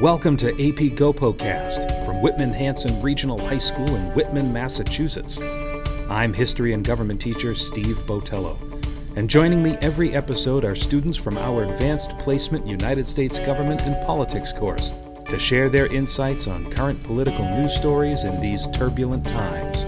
Welcome 0.00 0.38
to 0.38 0.52
AP 0.52 0.96
GoPoCast 0.96 2.06
from 2.06 2.22
Whitman 2.22 2.52
Hanson 2.54 3.00
Regional 3.02 3.38
High 3.38 3.58
School 3.58 3.94
in 3.94 4.10
Whitman, 4.14 4.50
Massachusetts. 4.54 5.38
I'm 6.08 6.32
history 6.32 6.72
and 6.72 6.82
government 6.82 7.20
teacher 7.20 7.54
Steve 7.54 7.98
Botello. 8.06 8.71
And 9.14 9.28
joining 9.28 9.62
me 9.62 9.76
every 9.82 10.14
episode 10.14 10.64
are 10.64 10.74
students 10.74 11.18
from 11.18 11.36
our 11.36 11.64
Advanced 11.64 12.16
Placement 12.18 12.66
United 12.66 13.06
States 13.06 13.38
Government 13.40 13.82
and 13.82 13.94
Politics 14.06 14.52
course 14.52 14.94
to 15.26 15.38
share 15.38 15.68
their 15.68 15.92
insights 15.92 16.46
on 16.46 16.70
current 16.72 17.02
political 17.02 17.44
news 17.44 17.74
stories 17.74 18.24
in 18.24 18.40
these 18.40 18.68
turbulent 18.68 19.28
times. 19.28 19.80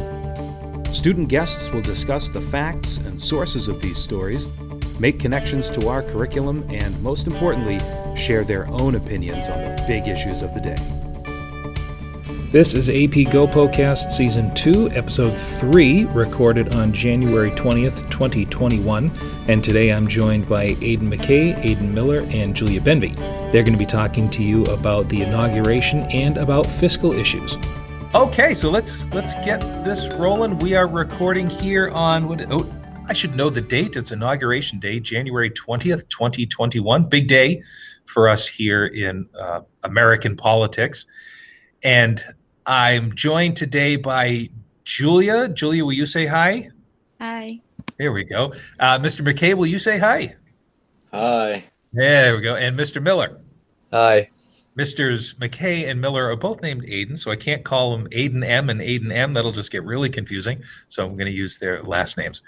Student 0.95 1.31
guests 1.31 1.71
will 1.71 1.81
discuss 1.81 2.29
the 2.29 2.41
facts 2.41 2.99
and 2.99 3.19
sources 3.19 3.67
of 3.67 3.81
these 3.81 3.97
stories, 3.97 4.47
make 5.01 5.19
connections 5.19 5.71
to 5.71 5.89
our 5.89 6.03
curriculum, 6.03 6.63
and 6.69 7.03
most 7.03 7.27
importantly, 7.27 7.79
share 8.15 8.45
their 8.45 8.67
own 8.69 8.95
opinions 8.95 9.49
on 9.49 9.59
the 9.59 9.85
big 9.89 10.07
issues 10.07 10.43
of 10.43 10.53
the 10.53 10.61
day. 10.61 11.04
This 12.55 12.75
is 12.75 12.89
AP 12.89 13.33
GoPoCast 13.35 14.13
Season 14.13 14.55
2, 14.55 14.91
Episode 14.93 15.37
3, 15.37 16.05
recorded 16.05 16.73
on 16.77 16.93
January 16.93 17.51
20th, 17.51 18.09
2021. 18.13 19.11
And 19.49 19.65
today 19.65 19.93
I'm 19.93 20.07
joined 20.07 20.49
by 20.49 20.77
Aidan 20.81 21.11
McKay, 21.11 21.59
Aidan 21.65 21.93
Miller, 21.93 22.21
and 22.29 22.55
Julia 22.55 22.81
Benvey. 22.81 23.13
They're 23.51 23.65
going 23.65 23.73
to 23.73 23.77
be 23.77 23.85
talking 23.85 24.31
to 24.31 24.45
you 24.45 24.63
about 24.67 25.09
the 25.09 25.23
inauguration 25.23 26.03
and 26.13 26.37
about 26.37 26.65
fiscal 26.65 27.13
issues. 27.13 27.59
Okay, 28.15 28.55
so 28.55 28.71
let's 28.71 29.13
let's 29.13 29.35
get 29.45 29.61
this 29.85 30.07
rolling. 30.13 30.57
We 30.61 30.77
are 30.77 30.87
recording 30.87 31.51
here 31.51 31.89
on 31.89 32.29
what 32.29 32.47
oh, 32.53 32.73
I 33.09 33.15
should 33.15 33.35
know 33.35 33.51
the 33.51 33.63
date. 33.63 33.97
It's 33.97 34.13
inauguration 34.13 34.79
day, 34.79 35.01
January 35.01 35.51
20th, 35.51 36.09
2021. 36.09 37.09
Big 37.09 37.27
day 37.27 37.63
for 38.07 38.29
us 38.29 38.47
here 38.47 38.87
in 38.87 39.29
uh, 39.37 39.63
American 39.83 40.37
politics. 40.37 41.05
And 41.83 42.25
I'm 42.67 43.15
joined 43.15 43.57
today 43.57 43.97
by 43.97 44.49
Julia. 44.85 45.49
Julia, 45.49 45.85
will 45.85 45.93
you 45.93 46.07
say 46.07 46.27
hi? 46.27 46.71
Hi. 47.21 47.61
There 47.99 48.13
we 48.13 48.25
go. 48.25 48.55
Uh, 48.81 48.99
Mr. 48.99 49.21
McKay, 49.21 49.55
will 49.55 49.67
you 49.67 49.79
say 49.79 49.99
hi? 49.99 50.37
Hi. 51.13 51.65
There 51.93 52.37
we 52.37 52.43
go. 52.43 52.57
And 52.57 52.79
Mr. 52.79 53.03
Miller. 53.03 53.41
Hi. 53.93 54.31
Misters 54.77 55.35
McKay 55.35 55.89
and 55.89 56.01
Miller 56.01 56.31
are 56.31 56.37
both 56.37 56.61
named 56.61 56.83
Aiden, 56.83 57.17
so 57.19 57.31
I 57.31 57.37
can't 57.37 57.65
call 57.65 57.97
them 57.97 58.09
Aiden 58.09 58.45
M 58.45 58.69
and 58.69 58.81
Aiden 58.81 59.13
M. 59.13 59.33
That'll 59.33 59.53
just 59.53 59.71
get 59.71 59.85
really 59.85 60.09
confusing. 60.09 60.61
So 60.89 61.07
I'm 61.07 61.17
going 61.17 61.27
to 61.27 61.33
use 61.33 61.59
their 61.59 61.83
last 61.83 62.19
names. 62.19 62.43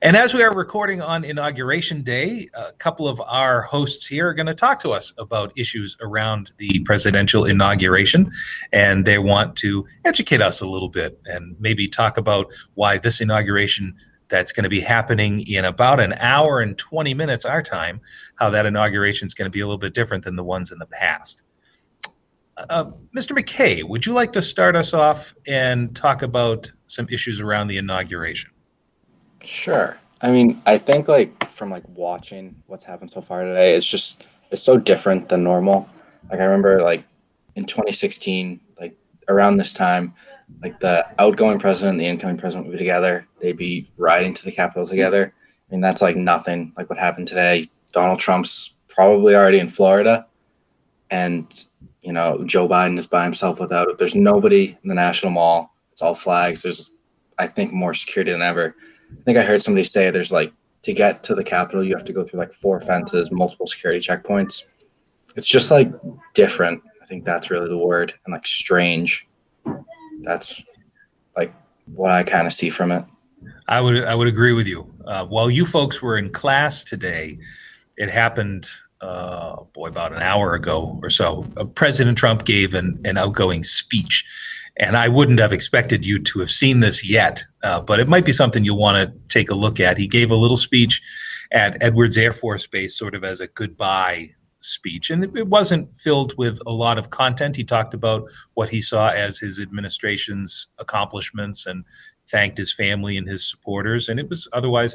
And 0.00 0.16
as 0.16 0.32
we 0.32 0.42
are 0.42 0.54
recording 0.54 1.02
on 1.02 1.24
Inauguration 1.24 2.02
Day, 2.02 2.48
a 2.54 2.72
couple 2.72 3.06
of 3.06 3.20
our 3.26 3.62
hosts 3.62 4.06
here 4.06 4.28
are 4.28 4.34
going 4.34 4.46
to 4.46 4.54
talk 4.54 4.80
to 4.80 4.90
us 4.92 5.12
about 5.18 5.52
issues 5.56 5.96
around 6.00 6.52
the 6.56 6.80
presidential 6.80 7.44
inauguration. 7.44 8.30
And 8.72 9.04
they 9.04 9.18
want 9.18 9.56
to 9.56 9.86
educate 10.04 10.40
us 10.40 10.62
a 10.62 10.66
little 10.66 10.88
bit 10.88 11.20
and 11.26 11.56
maybe 11.60 11.88
talk 11.88 12.16
about 12.16 12.52
why 12.74 12.96
this 12.96 13.20
inauguration 13.20 13.94
that's 14.28 14.50
going 14.50 14.64
to 14.64 14.70
be 14.70 14.80
happening 14.80 15.40
in 15.46 15.64
about 15.64 16.00
an 16.00 16.14
hour 16.20 16.60
and 16.60 16.76
20 16.78 17.14
minutes 17.14 17.44
our 17.44 17.62
time, 17.62 18.00
how 18.36 18.50
that 18.50 18.66
inauguration 18.66 19.26
is 19.26 19.34
going 19.34 19.46
to 19.46 19.50
be 19.50 19.60
a 19.60 19.66
little 19.66 19.78
bit 19.78 19.94
different 19.94 20.24
than 20.24 20.36
the 20.36 20.44
ones 20.44 20.72
in 20.72 20.78
the 20.78 20.86
past. 20.86 21.42
Uh, 22.56 22.86
Mr. 23.14 23.36
McKay, 23.36 23.84
would 23.84 24.06
you 24.06 24.12
like 24.12 24.32
to 24.32 24.40
start 24.40 24.76
us 24.76 24.94
off 24.94 25.34
and 25.46 25.94
talk 25.94 26.22
about 26.22 26.72
some 26.86 27.06
issues 27.10 27.40
around 27.40 27.68
the 27.68 27.76
inauguration? 27.76 28.50
Sure. 29.44 29.98
I 30.22 30.30
mean, 30.30 30.60
I 30.64 30.78
think 30.78 31.08
like 31.08 31.50
from 31.50 31.70
like 31.70 31.84
watching 31.88 32.56
what's 32.66 32.84
happened 32.84 33.10
so 33.10 33.20
far 33.20 33.44
today, 33.44 33.74
it's 33.76 33.84
just 33.84 34.26
it's 34.50 34.62
so 34.62 34.78
different 34.78 35.28
than 35.28 35.44
normal. 35.44 35.88
Like 36.30 36.40
I 36.40 36.44
remember 36.44 36.82
like 36.82 37.04
in 37.56 37.66
2016, 37.66 38.60
like 38.80 38.96
around 39.28 39.58
this 39.58 39.74
time, 39.74 40.14
like 40.62 40.80
the 40.80 41.06
outgoing 41.18 41.58
president 41.58 41.94
and 41.94 42.00
the 42.00 42.06
incoming 42.06 42.38
president 42.38 42.66
would 42.66 42.72
be 42.72 42.78
together. 42.78 43.26
They'd 43.40 43.56
be 43.56 43.90
riding 43.98 44.32
to 44.32 44.44
the 44.44 44.52
Capitol 44.52 44.86
together. 44.86 45.34
I 45.68 45.74
mean, 45.74 45.80
that's 45.82 46.00
like 46.00 46.16
nothing 46.16 46.72
like 46.76 46.88
what 46.88 46.98
happened 46.98 47.28
today. 47.28 47.70
Donald 47.92 48.18
Trump's 48.18 48.74
probably 48.88 49.34
already 49.34 49.58
in 49.58 49.68
Florida, 49.68 50.26
and 51.10 51.64
you 52.06 52.12
know, 52.12 52.44
Joe 52.44 52.68
Biden 52.68 52.98
is 53.00 53.06
by 53.08 53.24
himself 53.24 53.58
without 53.58 53.88
it. 53.88 53.98
There's 53.98 54.14
nobody 54.14 54.78
in 54.80 54.88
the 54.88 54.94
National 54.94 55.32
Mall. 55.32 55.74
It's 55.90 56.02
all 56.02 56.14
flags. 56.14 56.62
There's, 56.62 56.92
I 57.36 57.48
think, 57.48 57.72
more 57.72 57.94
security 57.94 58.30
than 58.30 58.42
ever. 58.42 58.76
I 59.10 59.22
think 59.24 59.36
I 59.36 59.42
heard 59.42 59.60
somebody 59.60 59.82
say 59.82 60.10
there's 60.10 60.30
like 60.30 60.52
to 60.82 60.92
get 60.92 61.24
to 61.24 61.34
the 61.34 61.42
Capitol, 61.42 61.82
you 61.82 61.96
have 61.96 62.04
to 62.04 62.12
go 62.12 62.22
through 62.22 62.38
like 62.38 62.52
four 62.52 62.80
fences, 62.80 63.32
multiple 63.32 63.66
security 63.66 63.98
checkpoints. 63.98 64.66
It's 65.34 65.48
just 65.48 65.72
like 65.72 65.92
different. 66.32 66.80
I 67.02 67.06
think 67.06 67.24
that's 67.24 67.50
really 67.50 67.68
the 67.68 67.76
word, 67.76 68.14
and 68.24 68.32
like 68.32 68.46
strange. 68.46 69.26
That's 70.22 70.62
like 71.36 71.52
what 71.92 72.12
I 72.12 72.22
kind 72.22 72.46
of 72.46 72.52
see 72.52 72.70
from 72.70 72.92
it. 72.92 73.04
I 73.66 73.80
would 73.80 74.04
I 74.04 74.14
would 74.14 74.28
agree 74.28 74.52
with 74.52 74.68
you. 74.68 74.94
Uh, 75.04 75.26
while 75.26 75.50
you 75.50 75.66
folks 75.66 76.00
were 76.00 76.18
in 76.18 76.30
class 76.30 76.84
today, 76.84 77.38
it 77.98 78.08
happened 78.08 78.70
uh, 79.00 79.56
boy, 79.74 79.88
about 79.88 80.12
an 80.12 80.22
hour 80.22 80.54
ago 80.54 80.98
or 81.02 81.10
so, 81.10 81.46
uh, 81.56 81.64
President 81.64 82.16
Trump 82.16 82.44
gave 82.44 82.74
an, 82.74 83.00
an 83.04 83.16
outgoing 83.16 83.62
speech. 83.62 84.24
And 84.78 84.96
I 84.96 85.08
wouldn't 85.08 85.38
have 85.38 85.52
expected 85.52 86.04
you 86.04 86.18
to 86.18 86.38
have 86.40 86.50
seen 86.50 86.80
this 86.80 87.08
yet, 87.08 87.42
uh, 87.62 87.80
but 87.80 87.98
it 87.98 88.08
might 88.08 88.26
be 88.26 88.32
something 88.32 88.62
you'll 88.62 88.78
want 88.78 88.96
to 88.96 89.18
take 89.28 89.50
a 89.50 89.54
look 89.54 89.80
at. 89.80 89.96
He 89.96 90.06
gave 90.06 90.30
a 90.30 90.36
little 90.36 90.58
speech 90.58 91.00
at 91.50 91.82
Edwards 91.82 92.18
Air 92.18 92.32
Force 92.32 92.66
Base, 92.66 92.96
sort 92.96 93.14
of 93.14 93.24
as 93.24 93.40
a 93.40 93.46
goodbye 93.46 94.34
speech. 94.60 95.08
And 95.08 95.24
it, 95.24 95.30
it 95.34 95.48
wasn't 95.48 95.96
filled 95.96 96.36
with 96.36 96.58
a 96.66 96.72
lot 96.72 96.98
of 96.98 97.08
content. 97.08 97.56
He 97.56 97.64
talked 97.64 97.94
about 97.94 98.28
what 98.54 98.68
he 98.68 98.82
saw 98.82 99.08
as 99.08 99.38
his 99.38 99.58
administration's 99.58 100.68
accomplishments 100.78 101.64
and 101.64 101.82
thanked 102.28 102.58
his 102.58 102.74
family 102.74 103.16
and 103.16 103.26
his 103.26 103.48
supporters. 103.48 104.08
And 104.08 104.20
it 104.20 104.28
was 104.28 104.46
otherwise 104.52 104.94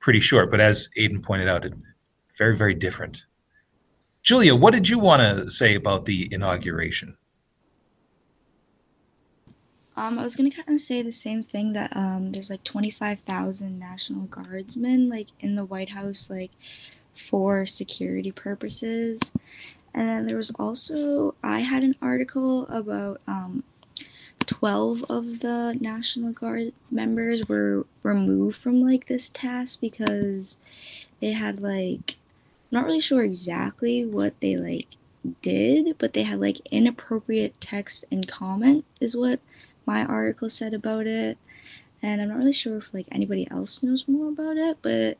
pretty 0.00 0.20
short. 0.20 0.50
But 0.50 0.60
as 0.60 0.88
Aiden 0.96 1.22
pointed 1.22 1.48
out, 1.48 1.66
it 1.66 1.74
very, 2.38 2.56
very 2.56 2.74
different 2.74 3.26
Julia, 4.28 4.54
what 4.54 4.74
did 4.74 4.90
you 4.90 4.98
want 4.98 5.22
to 5.22 5.50
say 5.50 5.74
about 5.74 6.04
the 6.04 6.28
inauguration? 6.30 7.16
Um, 9.96 10.18
I 10.18 10.22
was 10.22 10.36
gonna 10.36 10.50
kind 10.50 10.68
of 10.68 10.82
say 10.82 11.00
the 11.00 11.12
same 11.12 11.42
thing 11.42 11.72
that 11.72 11.96
um, 11.96 12.32
there's 12.32 12.50
like 12.50 12.62
25,000 12.62 13.78
National 13.78 14.26
Guardsmen 14.26 15.08
like 15.08 15.28
in 15.40 15.54
the 15.54 15.64
White 15.64 15.88
House 15.92 16.28
like 16.28 16.50
for 17.14 17.64
security 17.64 18.30
purposes, 18.30 19.32
and 19.94 20.06
then 20.06 20.26
there 20.26 20.36
was 20.36 20.50
also 20.58 21.34
I 21.42 21.60
had 21.60 21.82
an 21.82 21.94
article 22.02 22.66
about 22.66 23.22
um, 23.26 23.64
12 24.44 25.04
of 25.08 25.40
the 25.40 25.74
National 25.80 26.32
Guard 26.32 26.74
members 26.90 27.48
were 27.48 27.86
removed 28.02 28.58
from 28.58 28.82
like 28.82 29.06
this 29.06 29.30
task 29.30 29.80
because 29.80 30.58
they 31.18 31.32
had 31.32 31.60
like 31.60 32.18
not 32.70 32.84
really 32.84 33.00
sure 33.00 33.22
exactly 33.22 34.04
what 34.04 34.40
they 34.40 34.56
like 34.56 34.88
did, 35.42 35.96
but 35.98 36.12
they 36.12 36.22
had 36.22 36.40
like 36.40 36.60
inappropriate 36.70 37.60
text 37.60 38.04
and 38.10 38.28
comment 38.28 38.84
is 39.00 39.16
what 39.16 39.40
my 39.86 40.04
article 40.04 40.50
said 40.50 40.74
about 40.74 41.06
it. 41.06 41.38
And 42.02 42.22
I'm 42.22 42.28
not 42.28 42.38
really 42.38 42.52
sure 42.52 42.76
if 42.78 42.94
like 42.94 43.06
anybody 43.10 43.48
else 43.50 43.82
knows 43.82 44.06
more 44.06 44.28
about 44.28 44.56
it, 44.56 44.78
but 44.82 45.18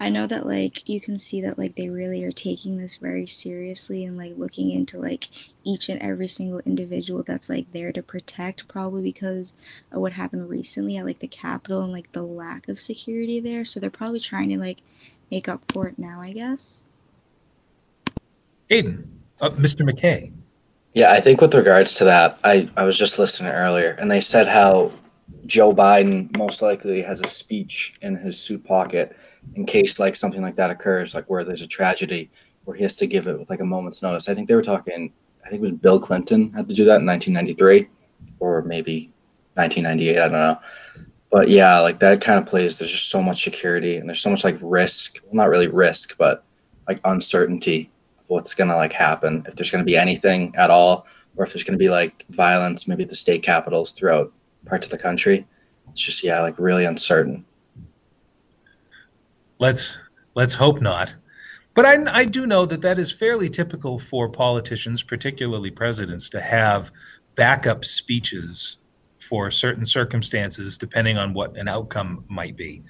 I 0.00 0.08
know 0.08 0.26
that 0.26 0.46
like 0.46 0.88
you 0.88 1.00
can 1.00 1.18
see 1.18 1.40
that 1.42 1.58
like 1.58 1.76
they 1.76 1.88
really 1.88 2.24
are 2.24 2.32
taking 2.32 2.78
this 2.78 2.96
very 2.96 3.26
seriously 3.26 4.04
and 4.04 4.16
like 4.16 4.32
looking 4.36 4.70
into 4.70 4.98
like 4.98 5.28
each 5.62 5.88
and 5.88 6.00
every 6.02 6.26
single 6.26 6.60
individual 6.60 7.22
that's 7.22 7.48
like 7.48 7.70
there 7.72 7.92
to 7.92 8.02
protect 8.02 8.66
probably 8.66 9.02
because 9.02 9.54
of 9.92 10.00
what 10.00 10.14
happened 10.14 10.48
recently 10.48 10.96
at 10.96 11.06
like 11.06 11.20
the 11.20 11.28
Capitol 11.28 11.82
and 11.82 11.92
like 11.92 12.10
the 12.12 12.22
lack 12.22 12.68
of 12.68 12.80
security 12.80 13.38
there. 13.38 13.64
So 13.64 13.78
they're 13.78 13.90
probably 13.90 14.20
trying 14.20 14.48
to 14.50 14.58
like 14.58 14.78
make 15.34 15.48
up 15.48 15.64
for 15.72 15.88
it 15.88 15.98
now, 15.98 16.20
I 16.20 16.32
guess. 16.32 16.86
Aiden, 18.70 19.04
uh, 19.40 19.50
Mr. 19.50 19.82
McKay. 19.88 20.32
Yeah, 20.92 21.10
I 21.10 21.20
think 21.20 21.40
with 21.40 21.54
regards 21.54 21.94
to 21.94 22.04
that, 22.04 22.38
I, 22.44 22.70
I 22.76 22.84
was 22.84 22.96
just 22.96 23.18
listening 23.18 23.50
earlier, 23.50 23.96
and 23.98 24.08
they 24.08 24.20
said 24.20 24.46
how 24.46 24.92
Joe 25.46 25.74
Biden 25.74 26.36
most 26.38 26.62
likely 26.62 27.02
has 27.02 27.20
a 27.20 27.26
speech 27.26 27.96
in 28.00 28.14
his 28.14 28.38
suit 28.38 28.62
pocket 28.64 29.16
in 29.56 29.66
case 29.66 29.98
like 29.98 30.14
something 30.14 30.40
like 30.40 30.54
that 30.54 30.70
occurs, 30.70 31.16
like 31.16 31.28
where 31.28 31.42
there's 31.42 31.62
a 31.62 31.66
tragedy 31.66 32.30
where 32.64 32.76
he 32.76 32.84
has 32.84 32.94
to 32.96 33.06
give 33.08 33.26
it 33.26 33.36
with 33.36 33.50
like 33.50 33.60
a 33.60 33.64
moment's 33.64 34.04
notice. 34.04 34.28
I 34.28 34.34
think 34.36 34.46
they 34.46 34.54
were 34.54 34.62
talking. 34.62 35.12
I 35.44 35.50
think 35.50 35.62
it 35.62 35.68
was 35.68 35.72
Bill 35.72 35.98
Clinton 35.98 36.52
had 36.52 36.68
to 36.68 36.74
do 36.74 36.84
that 36.84 37.00
in 37.00 37.06
1993, 37.06 37.88
or 38.38 38.62
maybe 38.62 39.12
1998. 39.54 40.16
I 40.16 40.20
don't 40.20 40.32
know. 40.32 40.58
But 41.34 41.48
yeah, 41.48 41.80
like 41.80 41.98
that 41.98 42.20
kind 42.20 42.38
of 42.38 42.46
plays. 42.46 42.78
There's 42.78 42.92
just 42.92 43.08
so 43.08 43.20
much 43.20 43.42
security 43.42 43.96
and 43.96 44.08
there's 44.08 44.20
so 44.20 44.30
much 44.30 44.44
like 44.44 44.56
risk. 44.60 45.18
Well, 45.24 45.34
not 45.34 45.48
really 45.48 45.66
risk, 45.66 46.16
but 46.16 46.44
like 46.86 47.00
uncertainty 47.04 47.90
of 48.20 48.24
what's 48.28 48.54
gonna 48.54 48.76
like 48.76 48.92
happen, 48.92 49.44
if 49.48 49.56
there's 49.56 49.72
gonna 49.72 49.82
be 49.82 49.96
anything 49.96 50.54
at 50.54 50.70
all, 50.70 51.08
or 51.34 51.44
if 51.44 51.52
there's 51.52 51.64
gonna 51.64 51.76
be 51.76 51.90
like 51.90 52.24
violence, 52.28 52.86
maybe 52.86 53.02
at 53.02 53.08
the 53.08 53.16
state 53.16 53.42
capitals 53.42 53.90
throughout 53.90 54.32
parts 54.64 54.86
of 54.86 54.92
the 54.92 54.96
country. 54.96 55.44
It's 55.90 56.00
just 56.00 56.22
yeah, 56.22 56.40
like 56.40 56.56
really 56.56 56.84
uncertain. 56.84 57.44
Let's 59.58 60.00
let's 60.36 60.54
hope 60.54 60.80
not. 60.80 61.16
But 61.74 61.84
I, 61.84 62.20
I 62.20 62.24
do 62.26 62.46
know 62.46 62.64
that 62.64 62.82
that 62.82 63.00
is 63.00 63.10
fairly 63.10 63.50
typical 63.50 63.98
for 63.98 64.28
politicians, 64.28 65.02
particularly 65.02 65.72
presidents, 65.72 66.28
to 66.28 66.40
have 66.40 66.92
backup 67.34 67.84
speeches 67.84 68.76
for 69.28 69.50
certain 69.50 69.86
circumstances, 69.86 70.76
depending 70.76 71.18
on 71.18 71.34
what 71.34 71.56
an 71.56 71.68
outcome 71.68 72.24
might 72.28 72.56
be. 72.56 72.82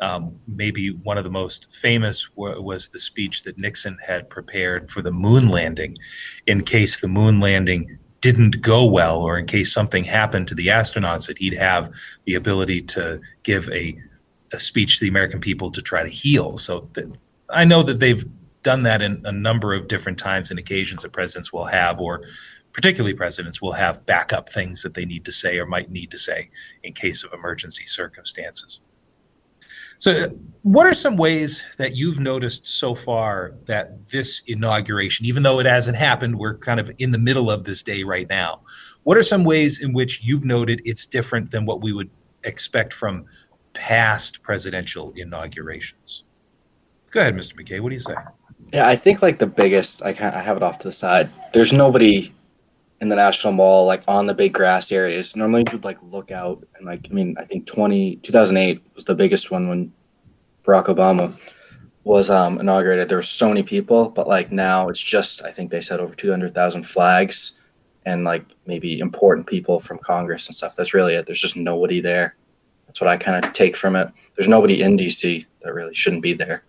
Um, 0.00 0.38
maybe 0.46 0.90
one 0.90 1.18
of 1.18 1.24
the 1.24 1.30
most 1.30 1.74
famous 1.74 2.28
was 2.36 2.88
the 2.88 3.00
speech 3.00 3.42
that 3.42 3.58
Nixon 3.58 3.98
had 4.06 4.30
prepared 4.30 4.90
for 4.90 5.02
the 5.02 5.10
moon 5.10 5.48
landing, 5.48 5.96
in 6.46 6.62
case 6.62 7.00
the 7.00 7.08
moon 7.08 7.40
landing 7.40 7.98
didn't 8.20 8.60
go 8.60 8.84
well, 8.84 9.18
or 9.18 9.38
in 9.38 9.46
case 9.46 9.72
something 9.72 10.04
happened 10.04 10.46
to 10.48 10.54
the 10.54 10.68
astronauts, 10.68 11.26
that 11.26 11.38
he'd 11.38 11.54
have 11.54 11.92
the 12.26 12.34
ability 12.34 12.82
to 12.82 13.20
give 13.42 13.68
a, 13.70 13.96
a 14.52 14.58
speech 14.58 14.98
to 14.98 15.04
the 15.04 15.08
American 15.08 15.40
people 15.40 15.70
to 15.70 15.82
try 15.82 16.02
to 16.02 16.08
heal. 16.08 16.58
So 16.58 16.88
th- 16.94 17.08
I 17.50 17.64
know 17.64 17.82
that 17.82 17.98
they've 17.98 18.24
done 18.62 18.82
that 18.82 19.02
in 19.02 19.24
a 19.24 19.32
number 19.32 19.72
of 19.72 19.88
different 19.88 20.18
times 20.18 20.50
and 20.50 20.58
occasions 20.58 21.02
that 21.02 21.12
presidents 21.12 21.52
will 21.52 21.64
have, 21.64 22.00
or 22.00 22.22
particularly 22.72 23.14
presidents 23.14 23.60
will 23.60 23.72
have 23.72 24.06
backup 24.06 24.48
things 24.48 24.82
that 24.82 24.94
they 24.94 25.04
need 25.04 25.24
to 25.24 25.32
say 25.32 25.58
or 25.58 25.66
might 25.66 25.90
need 25.90 26.10
to 26.10 26.18
say 26.18 26.50
in 26.82 26.92
case 26.92 27.24
of 27.24 27.32
emergency 27.32 27.86
circumstances. 27.86 28.80
So, 30.00 30.28
what 30.62 30.86
are 30.86 30.94
some 30.94 31.16
ways 31.16 31.66
that 31.76 31.96
you've 31.96 32.20
noticed 32.20 32.64
so 32.68 32.94
far 32.94 33.54
that 33.66 34.08
this 34.10 34.42
inauguration, 34.46 35.26
even 35.26 35.42
though 35.42 35.58
it 35.58 35.66
hasn't 35.66 35.96
happened, 35.96 36.38
we're 36.38 36.56
kind 36.56 36.78
of 36.78 36.92
in 36.98 37.10
the 37.10 37.18
middle 37.18 37.50
of 37.50 37.64
this 37.64 37.82
day 37.82 38.04
right 38.04 38.28
now? 38.28 38.60
What 39.02 39.16
are 39.16 39.24
some 39.24 39.42
ways 39.42 39.80
in 39.80 39.92
which 39.92 40.22
you've 40.22 40.44
noted 40.44 40.80
it's 40.84 41.04
different 41.04 41.50
than 41.50 41.66
what 41.66 41.82
we 41.82 41.92
would 41.92 42.10
expect 42.44 42.92
from 42.92 43.26
past 43.72 44.40
presidential 44.44 45.12
inaugurations? 45.16 46.22
Go 47.10 47.20
ahead, 47.20 47.34
Mr. 47.34 47.54
McKay. 47.54 47.80
What 47.80 47.88
do 47.88 47.96
you 47.96 48.00
say? 48.00 48.14
Yeah, 48.72 48.86
I 48.86 48.94
think 48.94 49.20
like 49.20 49.38
the 49.38 49.46
biggest, 49.46 50.04
I 50.04 50.12
kind 50.12 50.32
I 50.36 50.42
have 50.42 50.56
it 50.56 50.62
off 50.62 50.78
to 50.80 50.88
the 50.88 50.92
side. 50.92 51.28
There's 51.52 51.72
nobody 51.72 52.32
in 53.00 53.08
the 53.08 53.16
National 53.16 53.52
Mall, 53.52 53.86
like 53.86 54.02
on 54.08 54.26
the 54.26 54.34
big 54.34 54.52
grass 54.52 54.90
areas. 54.90 55.36
Normally 55.36 55.64
you'd 55.72 55.84
like 55.84 55.98
look 56.02 56.30
out 56.30 56.66
and 56.76 56.86
like, 56.86 57.06
I 57.10 57.14
mean, 57.14 57.36
I 57.38 57.44
think 57.44 57.66
20, 57.66 58.16
2008 58.16 58.82
was 58.94 59.04
the 59.04 59.14
biggest 59.14 59.50
one 59.50 59.68
when 59.68 59.92
Barack 60.64 60.86
Obama 60.86 61.36
was 62.04 62.30
um, 62.30 62.58
inaugurated. 62.58 63.08
There 63.08 63.18
were 63.18 63.22
so 63.22 63.48
many 63.48 63.62
people, 63.62 64.08
but 64.08 64.26
like 64.26 64.50
now 64.50 64.88
it's 64.88 65.00
just, 65.00 65.42
I 65.44 65.52
think 65.52 65.70
they 65.70 65.80
said 65.80 66.00
over 66.00 66.14
200,000 66.14 66.82
flags 66.82 67.60
and 68.04 68.24
like 68.24 68.44
maybe 68.66 68.98
important 68.98 69.46
people 69.46 69.78
from 69.78 69.98
Congress 69.98 70.48
and 70.48 70.56
stuff. 70.56 70.74
That's 70.74 70.94
really 70.94 71.14
it. 71.14 71.26
There's 71.26 71.40
just 71.40 71.56
nobody 71.56 72.00
there. 72.00 72.36
That's 72.86 73.00
what 73.00 73.08
I 73.08 73.16
kind 73.16 73.44
of 73.44 73.52
take 73.52 73.76
from 73.76 73.94
it. 73.94 74.08
There's 74.34 74.48
nobody 74.48 74.82
in 74.82 74.96
DC 74.96 75.44
that 75.62 75.74
really 75.74 75.94
shouldn't 75.94 76.22
be 76.22 76.32
there. 76.32 76.64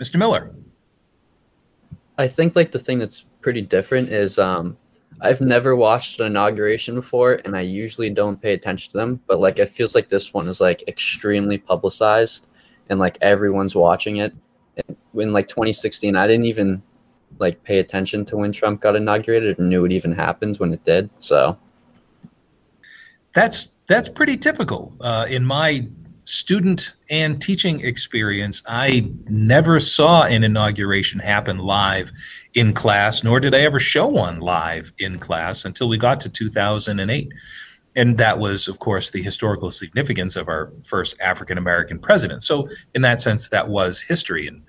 Mr. 0.00 0.16
Miller. 0.16 0.54
I 2.16 2.28
think 2.28 2.54
like 2.54 2.70
the 2.70 2.78
thing 2.78 2.98
that's 2.98 3.24
pretty 3.40 3.62
different 3.62 4.08
is 4.08 4.38
um, 4.38 4.76
I've 5.20 5.40
never 5.40 5.76
watched 5.76 6.20
an 6.20 6.26
inauguration 6.26 6.94
before, 6.94 7.40
and 7.44 7.56
I 7.56 7.60
usually 7.60 8.10
don't 8.10 8.40
pay 8.40 8.54
attention 8.54 8.90
to 8.92 8.98
them. 8.98 9.20
But 9.26 9.40
like, 9.40 9.58
it 9.58 9.68
feels 9.68 9.94
like 9.94 10.08
this 10.08 10.32
one 10.32 10.48
is 10.48 10.60
like 10.60 10.86
extremely 10.88 11.58
publicized, 11.58 12.48
and 12.88 12.98
like 12.98 13.18
everyone's 13.20 13.74
watching 13.74 14.16
it. 14.16 14.34
And 14.76 14.96
in 15.14 15.32
like 15.32 15.48
2016, 15.48 16.16
I 16.16 16.26
didn't 16.26 16.46
even 16.46 16.82
like 17.38 17.62
pay 17.64 17.78
attention 17.78 18.24
to 18.26 18.36
when 18.36 18.52
Trump 18.52 18.80
got 18.80 18.96
inaugurated 18.96 19.58
or 19.58 19.62
knew 19.62 19.84
it 19.84 19.92
even 19.92 20.12
happened 20.12 20.56
when 20.58 20.72
it 20.72 20.84
did. 20.84 21.12
So 21.22 21.58
that's 23.32 23.72
that's 23.86 24.08
pretty 24.08 24.36
typical 24.36 24.94
uh, 25.00 25.26
in 25.28 25.44
my 25.44 25.86
student 26.24 26.94
and 27.08 27.40
teaching 27.40 27.80
experience, 27.80 28.62
I 28.66 29.10
never 29.28 29.80
saw 29.80 30.24
an 30.24 30.44
inauguration 30.44 31.20
happen 31.20 31.58
live 31.58 32.12
in 32.54 32.72
class, 32.72 33.24
nor 33.24 33.40
did 33.40 33.54
I 33.54 33.60
ever 33.60 33.80
show 33.80 34.06
one 34.06 34.40
live 34.40 34.92
in 34.98 35.18
class 35.18 35.64
until 35.64 35.88
we 35.88 35.98
got 35.98 36.20
to 36.20 36.28
2008. 36.28 37.32
And 37.96 38.18
that 38.18 38.38
was, 38.38 38.68
of 38.68 38.78
course, 38.78 39.10
the 39.10 39.22
historical 39.22 39.70
significance 39.70 40.36
of 40.36 40.48
our 40.48 40.72
first 40.82 41.16
African 41.20 41.58
American 41.58 41.98
president. 41.98 42.42
So, 42.42 42.68
in 42.94 43.02
that 43.02 43.20
sense, 43.20 43.48
that 43.48 43.68
was 43.68 44.00
history. 44.00 44.46
And, 44.46 44.62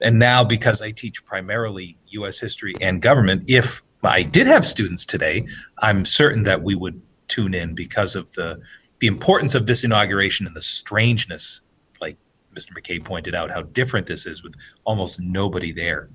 and 0.00 0.18
now, 0.18 0.42
because 0.42 0.82
I 0.82 0.90
teach 0.90 1.24
primarily 1.24 1.96
U.S. 2.08 2.40
history 2.40 2.74
and 2.80 3.00
government, 3.00 3.48
if 3.48 3.82
I 4.02 4.22
did 4.22 4.46
have 4.48 4.66
students 4.66 5.06
today, 5.06 5.46
I'm 5.78 6.04
certain 6.04 6.42
that 6.42 6.62
we 6.62 6.74
would 6.74 7.00
tune 7.28 7.54
in 7.54 7.74
because 7.74 8.16
of 8.16 8.32
the 8.34 8.60
the 8.98 9.06
importance 9.06 9.54
of 9.54 9.66
this 9.66 9.84
inauguration 9.84 10.46
and 10.46 10.56
the 10.56 10.62
strangeness, 10.62 11.62
like 12.00 12.16
Mr. 12.54 12.72
McKay 12.72 13.02
pointed 13.04 13.34
out, 13.34 13.50
how 13.50 13.62
different 13.62 14.06
this 14.06 14.26
is 14.26 14.42
with 14.42 14.54
almost 14.84 15.20
nobody 15.20 15.72
there. 15.72 16.08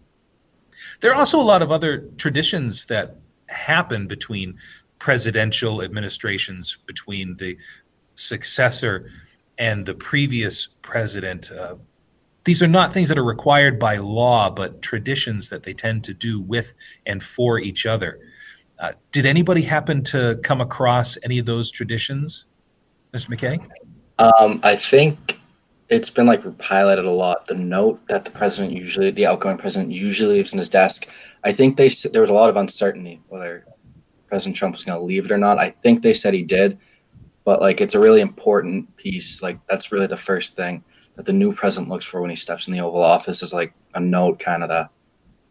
There 0.99 1.11
are 1.11 1.15
also 1.15 1.39
a 1.39 1.43
lot 1.43 1.61
of 1.61 1.71
other 1.71 2.09
traditions 2.17 2.85
that 2.85 3.17
happen 3.49 4.07
between 4.07 4.57
presidential 4.99 5.81
administrations, 5.81 6.77
between 6.85 7.35
the 7.37 7.57
successor 8.15 9.09
and 9.57 9.85
the 9.85 9.93
previous 9.93 10.69
president. 10.81 11.51
Uh, 11.51 11.75
these 12.45 12.61
are 12.63 12.67
not 12.67 12.91
things 12.91 13.09
that 13.09 13.17
are 13.17 13.23
required 13.23 13.77
by 13.77 13.97
law, 13.97 14.49
but 14.49 14.81
traditions 14.81 15.49
that 15.49 15.63
they 15.63 15.73
tend 15.73 16.03
to 16.05 16.13
do 16.13 16.41
with 16.41 16.73
and 17.05 17.21
for 17.21 17.59
each 17.59 17.85
other. 17.85 18.19
Uh, 18.79 18.93
did 19.11 19.27
anybody 19.27 19.61
happen 19.61 20.03
to 20.03 20.39
come 20.43 20.59
across 20.59 21.17
any 21.23 21.37
of 21.37 21.45
those 21.45 21.69
traditions? 21.69 22.45
Mr. 23.13 23.29
McKay? 23.29 23.57
Um, 24.19 24.59
I 24.63 24.75
think 24.75 25.39
it's 25.89 26.09
been 26.09 26.25
like 26.25 26.41
highlighted 26.41 27.05
a 27.05 27.09
lot. 27.09 27.45
The 27.47 27.55
note 27.55 27.99
that 28.07 28.23
the 28.23 28.31
president 28.31 28.73
usually, 28.73 29.11
the 29.11 29.25
outgoing 29.25 29.57
president 29.57 29.91
usually 29.91 30.37
leaves 30.37 30.53
in 30.53 30.59
his 30.59 30.69
desk. 30.69 31.07
I 31.43 31.51
think 31.51 31.75
they 31.75 31.89
there 31.89 32.21
was 32.21 32.29
a 32.29 32.33
lot 32.33 32.49
of 32.49 32.55
uncertainty 32.55 33.21
whether 33.27 33.65
President 34.27 34.55
Trump 34.55 34.75
was 34.75 34.85
going 34.85 34.97
to 34.97 35.03
leave 35.03 35.25
it 35.25 35.31
or 35.31 35.37
not. 35.37 35.59
I 35.59 35.71
think 35.83 36.01
they 36.01 36.13
said 36.13 36.33
he 36.33 36.43
did, 36.43 36.77
but 37.43 37.59
like 37.59 37.81
it's 37.81 37.95
a 37.95 37.99
really 37.99 38.21
important 38.21 38.95
piece. 38.95 39.41
Like 39.41 39.59
that's 39.67 39.91
really 39.91 40.07
the 40.07 40.15
first 40.15 40.55
thing 40.55 40.83
that 41.15 41.25
the 41.25 41.33
new 41.33 41.53
president 41.53 41.89
looks 41.91 42.05
for 42.05 42.21
when 42.21 42.29
he 42.29 42.35
steps 42.37 42.67
in 42.67 42.73
the 42.73 42.79
Oval 42.79 43.03
Office 43.03 43.43
is 43.43 43.53
like 43.53 43.73
a 43.95 43.99
note, 43.99 44.39
kind 44.39 44.63
of 44.63 44.69
to 44.69 44.89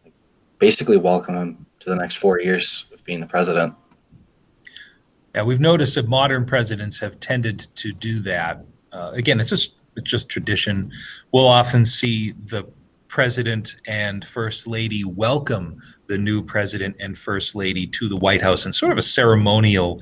like, 0.04 0.14
basically 0.58 0.96
welcome 0.96 1.36
him 1.36 1.66
to 1.80 1.90
the 1.90 1.96
next 1.96 2.16
four 2.16 2.40
years 2.40 2.86
of 2.94 3.04
being 3.04 3.20
the 3.20 3.26
president. 3.26 3.74
Yeah, 5.34 5.42
we've 5.42 5.60
noticed 5.60 5.94
that 5.94 6.08
modern 6.08 6.44
presidents 6.44 6.98
have 7.00 7.20
tended 7.20 7.68
to 7.76 7.92
do 7.92 8.18
that. 8.20 8.64
Uh, 8.92 9.12
again, 9.14 9.38
it's 9.38 9.50
just 9.50 9.74
it's 9.96 10.10
just 10.10 10.28
tradition. 10.28 10.90
We'll 11.32 11.46
often 11.46 11.84
see 11.84 12.32
the 12.32 12.66
president 13.08 13.76
and 13.86 14.24
first 14.24 14.66
lady 14.66 15.04
welcome 15.04 15.80
the 16.06 16.16
new 16.16 16.42
president 16.42 16.96
and 17.00 17.18
first 17.18 17.54
lady 17.54 17.86
to 17.86 18.08
the 18.08 18.16
White 18.16 18.40
House 18.40 18.66
in 18.66 18.72
sort 18.72 18.92
of 18.92 18.98
a 18.98 19.02
ceremonial 19.02 20.00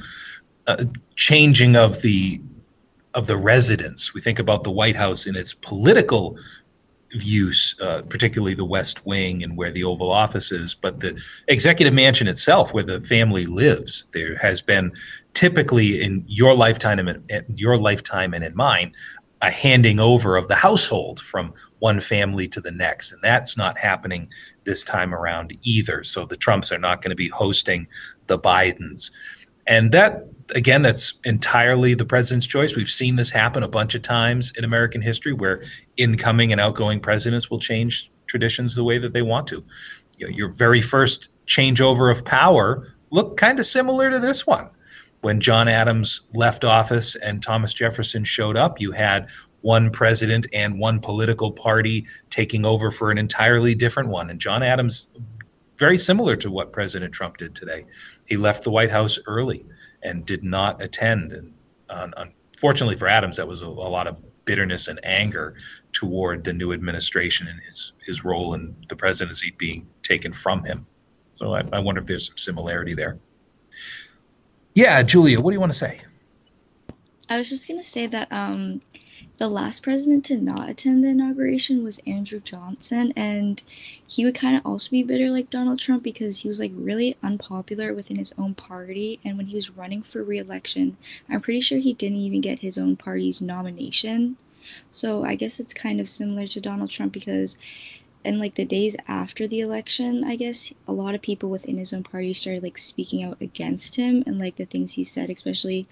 uh, 0.67 0.85
changing 1.15 1.77
of 1.77 2.03
the 2.03 2.41
of 3.15 3.27
the 3.27 3.37
residence. 3.37 4.15
We 4.15 4.21
think 4.21 4.39
about 4.39 4.65
the 4.65 4.71
White 4.71 4.97
House 4.97 5.27
in 5.27 5.37
its 5.37 5.53
political 5.53 6.39
use, 7.13 7.79
uh, 7.81 8.03
particularly 8.03 8.55
the 8.55 8.65
West 8.65 9.05
Wing 9.07 9.43
and 9.43 9.57
where 9.57 9.71
the 9.71 9.85
Oval 9.85 10.11
Office 10.11 10.53
is, 10.53 10.75
but 10.75 11.01
the 11.01 11.21
executive 11.49 11.95
mansion 11.95 12.29
itself, 12.29 12.73
where 12.73 12.83
the 12.83 13.01
family 13.01 13.47
lives, 13.47 14.05
there 14.13 14.37
has 14.37 14.61
been 14.61 14.93
typically 15.35 16.03
in 16.03 16.25
your 16.27 16.55
lifetime 16.55 16.99
and 16.99 17.31
in 17.31 17.45
your 17.55 17.77
lifetime 17.77 18.35
and 18.35 18.45
in 18.45 18.55
mine 18.57 18.93
a 19.41 19.51
handing 19.51 20.01
over 20.01 20.37
of 20.37 20.49
the 20.49 20.55
household 20.57 21.21
from 21.21 21.53
one 21.79 22.01
family 22.01 22.49
to 22.49 22.61
the 22.61 22.73
next 22.73 23.13
and 23.13 23.23
that's 23.23 23.57
not 23.57 23.79
happening 23.79 24.29
this 24.65 24.83
time 24.83 25.15
around 25.15 25.57
either. 25.63 26.03
So 26.03 26.27
the 26.27 26.37
trumps 26.37 26.73
are 26.73 26.79
not 26.79 27.03
going 27.03 27.11
to 27.11 27.17
be 27.17 27.29
hosting 27.29 27.87
the 28.27 28.39
bidens 28.39 29.13
and 29.69 29.93
that 29.93 30.21
again 30.55 30.83
that's 30.83 31.15
entirely 31.25 31.95
the 31.95 32.05
president's 32.05 32.47
choice. 32.47 32.75
We've 32.75 32.91
seen 32.91 33.17
this 33.17 33.31
happen 33.31 33.63
a 33.63 33.69
bunch 33.69 33.95
of 33.95 34.03
times 34.03 34.53
in 34.57 34.65
american 34.65 35.03
history 35.03 35.33
where 35.33 35.63
incoming 35.97 36.51
and 36.53 36.61
outgoing 36.61 37.01
presidents 37.01 37.51
will 37.51 37.61
change 37.61 38.11
traditions 38.27 38.75
the 38.75 38.85
way 38.85 38.99
that 38.99 39.13
they 39.13 39.23
want 39.23 39.47
to. 39.49 39.65
You 40.19 40.27
know, 40.27 40.37
your 40.37 40.49
very 40.49 40.81
first 40.81 41.31
changeover 41.47 42.11
of 42.11 42.25
power 42.25 42.87
looked 43.11 43.39
kind 43.39 43.59
of 43.59 43.67
similar 43.67 44.11
to 44.11 44.19
this 44.19 44.47
one. 44.47 44.69
When 45.23 45.41
John 45.41 45.67
Adams 45.67 46.23
left 46.35 46.65
office 46.65 47.17
and 47.17 47.43
Thomas 47.43 47.75
Jefferson 47.75 48.23
showed 48.23 48.57
up, 48.57 48.81
you 48.81 48.93
had 48.93 49.31
one 49.63 49.91
president 49.91 50.47
and 50.53 50.79
one 50.79 51.01
political 51.01 51.51
party 51.51 52.07
taking 52.31 52.65
over 52.65 52.91
for 52.91 53.11
an 53.11 53.19
entirely 53.19 53.75
different 53.75 54.11
one. 54.11 54.31
And 54.31 54.41
John 54.41 54.63
Adams, 54.63 55.09
very 55.77 55.99
similar 55.99 56.37
to 56.37 56.51
what 56.51 56.73
President 56.73 57.13
Trump 57.13 57.39
did 57.39 57.55
today, 57.55 57.85
he 58.29 58.37
left 58.37 58.63
the 58.63 58.71
White 58.71 58.91
House 58.91 59.19
early 59.27 59.65
and 60.03 60.25
did 60.25 60.45
not 60.45 60.83
attend. 60.83 61.33
And 61.33 61.55
uh, 61.89 62.09
unfortunately 62.55 62.95
for 62.95 63.09
Adams, 63.09 63.39
that 63.39 63.49
was 63.49 63.63
a, 63.63 63.67
a 63.67 63.67
lot 63.67 64.07
of 64.07 64.21
bitterness 64.45 64.87
and 64.87 65.01
anger 65.05 65.55
toward 65.93 66.45
the 66.45 66.53
new 66.53 66.73
administration 66.73 67.49
and 67.49 67.61
his 67.63 67.93
his 68.01 68.25
role 68.25 68.55
in 68.55 68.77
the 68.89 68.97
presidency 68.97 69.55
being 69.59 69.91
taken 70.03 70.33
from 70.33 70.65
him. 70.65 70.87
So 71.33 71.55
I, 71.55 71.63
I 71.73 71.79
wonder 71.79 72.01
if 72.01 72.07
there's 72.07 72.27
some 72.27 72.37
similarity 72.37 72.95
there. 72.95 73.19
Yeah, 74.75 75.03
Julia, 75.03 75.41
what 75.41 75.51
do 75.51 75.55
you 75.55 75.61
want 75.61 75.73
to 75.73 75.79
say? 75.79 76.01
I 77.29 77.39
was 77.39 77.49
just 77.49 77.67
gonna 77.67 77.83
say 77.83 78.07
that 78.07 78.31
um, 78.31 78.83
the 79.39 79.49
last 79.49 79.83
president 79.83 80.25
to 80.27 80.37
not 80.37 80.69
attend 80.69 81.05
the 81.05 81.09
inauguration 81.09 81.85
was 81.85 82.01
Andrew 82.07 82.41
Johnson, 82.41 83.13
and 83.17 83.63
he 84.11 84.25
would 84.25 84.35
kind 84.35 84.57
of 84.57 84.65
also 84.65 84.91
be 84.91 85.03
bitter 85.03 85.31
like 85.31 85.51
Donald 85.51 85.79
Trump 85.79 86.03
because 86.03 86.39
he 86.39 86.49
was 86.49 86.59
like 86.59 86.73
really 86.75 87.17
unpopular 87.23 87.93
within 87.93 88.17
his 88.17 88.33
own 88.39 88.55
party. 88.55 89.21
And 89.23 89.37
when 89.37 89.49
he 89.49 89.55
was 89.55 89.71
running 89.71 90.03
for 90.03 90.25
reelection, 90.25 90.97
I'm 91.29 91.43
pretty 91.43 91.61
sure 91.61 91.77
he 91.77 91.93
didn't 91.93 92.17
even 92.17 92.41
get 92.41 92.61
his 92.61 92.79
own 92.79 92.97
party's 92.97 93.43
nomination. 93.43 94.39
So 94.91 95.25
I 95.25 95.35
guess 95.35 95.61
it's 95.61 95.75
kind 95.75 96.01
of 96.01 96.09
similar 96.09 96.47
to 96.47 96.61
Donald 96.61 96.89
Trump 96.89 97.13
because 97.13 97.59
in 98.25 98.39
like 98.39 98.55
the 98.55 98.65
days 98.65 98.97
after 99.07 99.47
the 99.47 99.61
election, 99.61 100.25
I 100.25 100.37
guess 100.37 100.73
a 100.87 100.93
lot 100.93 101.15
of 101.15 101.21
people 101.21 101.51
within 101.51 101.77
his 101.77 101.93
own 101.93 102.03
party 102.03 102.33
started 102.33 102.63
like 102.63 102.79
speaking 102.79 103.23
out 103.23 103.37
against 103.43 103.97
him 103.97 104.25
and 104.27 104.39
like 104.39 104.57
the 104.57 104.65
things 104.65 104.95
he 104.95 105.05
said, 105.05 105.29
especially 105.29 105.87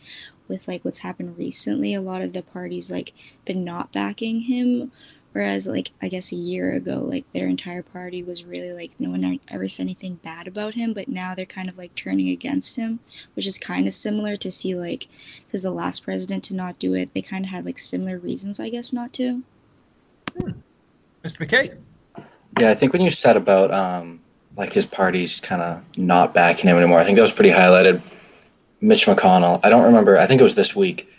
with 0.48 0.68
like 0.68 0.86
what's 0.86 1.00
happened 1.00 1.36
recently. 1.36 1.92
A 1.92 2.00
lot 2.00 2.22
of 2.22 2.32
the 2.32 2.42
parties 2.42 2.90
like 2.90 3.12
been 3.44 3.62
not 3.62 3.92
backing 3.92 4.40
him, 4.40 4.90
whereas 5.36 5.66
like 5.66 5.90
I 6.00 6.08
guess 6.08 6.32
a 6.32 6.36
year 6.36 6.72
ago, 6.72 7.00
like 7.00 7.30
their 7.34 7.46
entire 7.46 7.82
party 7.82 8.22
was 8.22 8.46
really 8.46 8.72
like 8.72 8.92
no 8.98 9.10
one 9.10 9.38
ever 9.48 9.68
said 9.68 9.82
anything 9.82 10.14
bad 10.24 10.48
about 10.48 10.72
him, 10.72 10.94
but 10.94 11.08
now 11.08 11.34
they're 11.34 11.44
kind 11.44 11.68
of 11.68 11.76
like 11.76 11.94
turning 11.94 12.30
against 12.30 12.76
him, 12.76 13.00
which 13.34 13.46
is 13.46 13.58
kind 13.58 13.86
of 13.86 13.92
similar 13.92 14.36
to 14.36 14.50
see 14.50 14.74
like 14.74 15.08
because 15.46 15.62
the 15.62 15.70
last 15.70 16.06
president 16.06 16.42
to 16.44 16.54
not 16.54 16.78
do 16.78 16.94
it, 16.94 17.12
they 17.12 17.20
kind 17.20 17.44
of 17.44 17.50
had 17.50 17.66
like 17.66 17.78
similar 17.78 18.18
reasons, 18.18 18.58
I 18.58 18.70
guess, 18.70 18.94
not 18.94 19.12
to. 19.12 19.42
Hmm. 20.40 20.52
Mr. 21.22 21.46
McKay. 21.46 21.76
Yeah, 22.58 22.70
I 22.70 22.74
think 22.74 22.94
when 22.94 23.02
you 23.02 23.10
said 23.10 23.36
about 23.36 23.70
um, 23.74 24.20
like 24.56 24.72
his 24.72 24.86
party's 24.86 25.38
kind 25.38 25.60
of 25.60 25.82
not 25.98 26.32
backing 26.32 26.70
him 26.70 26.78
anymore, 26.78 26.98
I 26.98 27.04
think 27.04 27.16
that 27.16 27.22
was 27.22 27.32
pretty 27.32 27.50
highlighted. 27.50 28.00
Mitch 28.80 29.04
McConnell, 29.04 29.60
I 29.62 29.68
don't 29.68 29.84
remember, 29.84 30.18
I 30.18 30.24
think 30.24 30.40
it 30.40 30.44
was 30.44 30.54
this 30.54 30.74
week, 30.74 31.10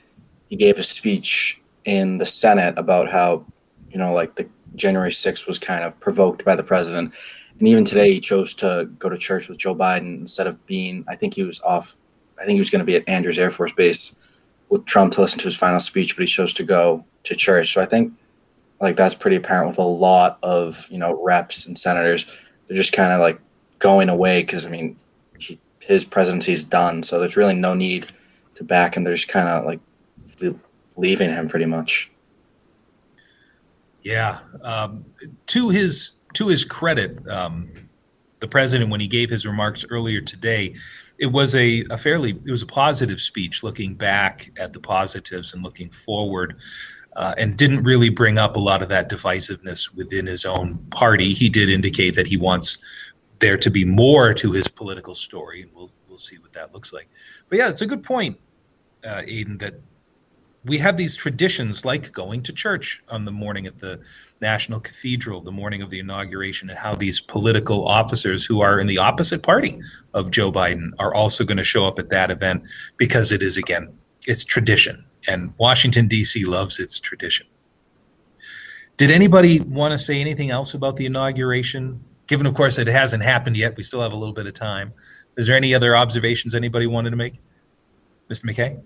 he 0.49 0.55
gave 0.55 0.79
a 0.79 0.83
speech 0.83 1.61
in 1.85 2.17
the 2.17 2.25
Senate 2.25 2.73
about 2.79 3.11
how, 3.11 3.45
you 3.91 3.97
know, 3.97 4.13
like 4.13 4.35
the 4.35 4.47
January 4.75 5.11
6th 5.11 5.47
was 5.47 5.59
kind 5.59 5.83
of 5.83 5.99
provoked 5.99 6.45
by 6.45 6.55
the 6.55 6.63
president. 6.63 7.13
And 7.59 7.67
even 7.67 7.85
today, 7.85 8.13
he 8.13 8.19
chose 8.19 8.53
to 8.55 8.89
go 8.99 9.09
to 9.09 9.17
church 9.17 9.47
with 9.47 9.57
Joe 9.57 9.75
Biden 9.75 10.21
instead 10.21 10.47
of 10.47 10.63
being, 10.67 11.03
I 11.07 11.15
think 11.15 11.33
he 11.33 11.43
was 11.43 11.59
off, 11.61 11.97
I 12.39 12.45
think 12.45 12.55
he 12.55 12.59
was 12.61 12.69
going 12.69 12.79
to 12.79 12.85
be 12.85 12.95
at 12.95 13.07
Andrews 13.07 13.39
Air 13.39 13.49
Force 13.49 13.71
Base 13.71 14.15
with 14.69 14.85
Trump 14.85 15.13
to 15.13 15.21
listen 15.21 15.39
to 15.39 15.45
his 15.45 15.55
final 15.55 15.79
speech, 15.79 16.15
but 16.15 16.23
he 16.23 16.27
chose 16.27 16.53
to 16.53 16.63
go 16.63 17.03
to 17.23 17.35
church. 17.35 17.73
So 17.73 17.81
I 17.81 17.85
think 17.85 18.13
like 18.79 18.95
that's 18.95 19.15
pretty 19.15 19.37
apparent 19.37 19.69
with 19.69 19.79
a 19.79 19.83
lot 19.83 20.37
of 20.43 20.87
you 20.91 20.97
know 20.97 21.21
reps 21.23 21.65
and 21.65 21.77
senators. 21.77 22.25
They're 22.67 22.77
just 22.77 22.93
kind 22.93 23.11
of 23.11 23.19
like 23.19 23.39
going 23.79 24.09
away 24.09 24.41
because 24.41 24.65
I 24.65 24.69
mean, 24.69 24.97
he, 25.39 25.59
his 25.79 26.05
presidency 26.05 26.53
is 26.53 26.63
done, 26.63 27.03
so 27.03 27.19
there's 27.19 27.37
really 27.37 27.55
no 27.55 27.73
need 27.73 28.07
to 28.55 28.63
back 28.63 28.95
him. 28.95 29.03
They're 29.03 29.15
just 29.15 29.29
kind 29.29 29.47
of 29.47 29.65
like 29.65 29.79
leaving 30.95 31.29
him 31.29 31.47
pretty 31.47 31.65
much. 31.65 32.11
Yeah, 34.07 34.37
um, 34.63 35.03
to 35.47 35.67
his 35.67 36.11
to 36.35 36.47
his 36.47 36.63
credit, 36.63 37.27
um, 37.27 37.73
the 38.39 38.47
president 38.47 38.89
when 38.89 39.01
he 39.01 39.07
gave 39.07 39.29
his 39.29 39.45
remarks 39.45 39.83
earlier 39.89 40.21
today, 40.21 40.75
it 41.17 41.25
was 41.25 41.53
a, 41.55 41.83
a 41.89 41.97
fairly 41.97 42.39
it 42.45 42.49
was 42.49 42.61
a 42.61 42.67
positive 42.67 43.19
speech, 43.19 43.63
looking 43.63 43.95
back 43.95 44.49
at 44.57 44.71
the 44.71 44.79
positives 44.79 45.53
and 45.53 45.61
looking 45.61 45.89
forward 45.89 46.55
uh, 47.17 47.33
and 47.37 47.57
didn't 47.57 47.83
really 47.83 48.07
bring 48.07 48.37
up 48.37 48.55
a 48.55 48.59
lot 48.61 48.81
of 48.81 48.87
that 48.87 49.09
divisiveness 49.09 49.93
within 49.93 50.25
his 50.25 50.45
own 50.45 50.77
party. 50.89 51.33
He 51.33 51.49
did 51.49 51.69
indicate 51.69 52.15
that 52.15 52.27
he 52.27 52.37
wants 52.37 52.77
there 53.39 53.57
to 53.57 53.69
be 53.69 53.83
more 53.83 54.33
to 54.35 54.53
his 54.53 54.69
political 54.69 55.15
story, 55.15 55.63
and 55.63 55.71
we'll 55.75 55.89
we'll 56.07 56.17
see 56.17 56.37
what 56.37 56.53
that 56.53 56.73
looks 56.73 56.93
like. 56.93 57.09
But 57.49 57.57
yeah, 57.57 57.67
it's 57.67 57.81
a 57.81 57.85
good 57.85 58.03
point, 58.03 58.39
uh, 59.03 59.23
Aiden, 59.27 59.59
that 59.59 59.73
we 60.65 60.77
have 60.79 60.97
these 60.97 61.15
traditions 61.15 61.85
like 61.85 62.11
going 62.11 62.43
to 62.43 62.53
church 62.53 63.01
on 63.09 63.25
the 63.25 63.31
morning 63.31 63.67
at 63.67 63.77
the 63.77 63.99
National 64.41 64.79
Cathedral, 64.79 65.41
the 65.41 65.51
morning 65.51 65.81
of 65.81 65.89
the 65.89 65.99
inauguration, 65.99 66.69
and 66.69 66.77
how 66.77 66.93
these 66.93 67.21
political 67.21 67.87
officers 67.87 68.45
who 68.45 68.61
are 68.61 68.79
in 68.79 68.87
the 68.87 68.97
opposite 68.97 69.43
party 69.43 69.79
of 70.13 70.31
Joe 70.31 70.51
Biden 70.51 70.89
are 70.99 71.13
also 71.13 71.43
going 71.43 71.57
to 71.57 71.63
show 71.63 71.85
up 71.85 71.99
at 71.99 72.09
that 72.09 72.31
event 72.31 72.67
because 72.97 73.31
it 73.31 73.41
is 73.41 73.57
again 73.57 73.93
it's 74.27 74.43
tradition 74.43 75.05
and 75.27 75.53
Washington, 75.57 76.07
D.C. 76.07 76.45
loves 76.45 76.79
its 76.79 76.99
tradition. 76.99 77.47
Did 78.97 79.11
anybody 79.11 79.59
want 79.59 79.91
to 79.91 79.97
say 79.97 80.19
anything 80.19 80.49
else 80.49 80.73
about 80.73 80.95
the 80.95 81.05
inauguration? 81.05 82.03
Given, 82.27 82.45
of 82.45 82.55
course, 82.55 82.77
it 82.77 82.87
hasn't 82.87 83.23
happened 83.23 83.57
yet, 83.57 83.77
we 83.77 83.83
still 83.83 84.01
have 84.01 84.11
a 84.11 84.15
little 84.15 84.33
bit 84.33 84.47
of 84.47 84.53
time. 84.53 84.91
Is 85.37 85.47
there 85.47 85.55
any 85.55 85.73
other 85.73 85.95
observations 85.95 86.55
anybody 86.55 86.87
wanted 86.87 87.11
to 87.11 87.15
make? 87.15 87.41
Mr. 88.29 88.43
McKay? 88.43 88.81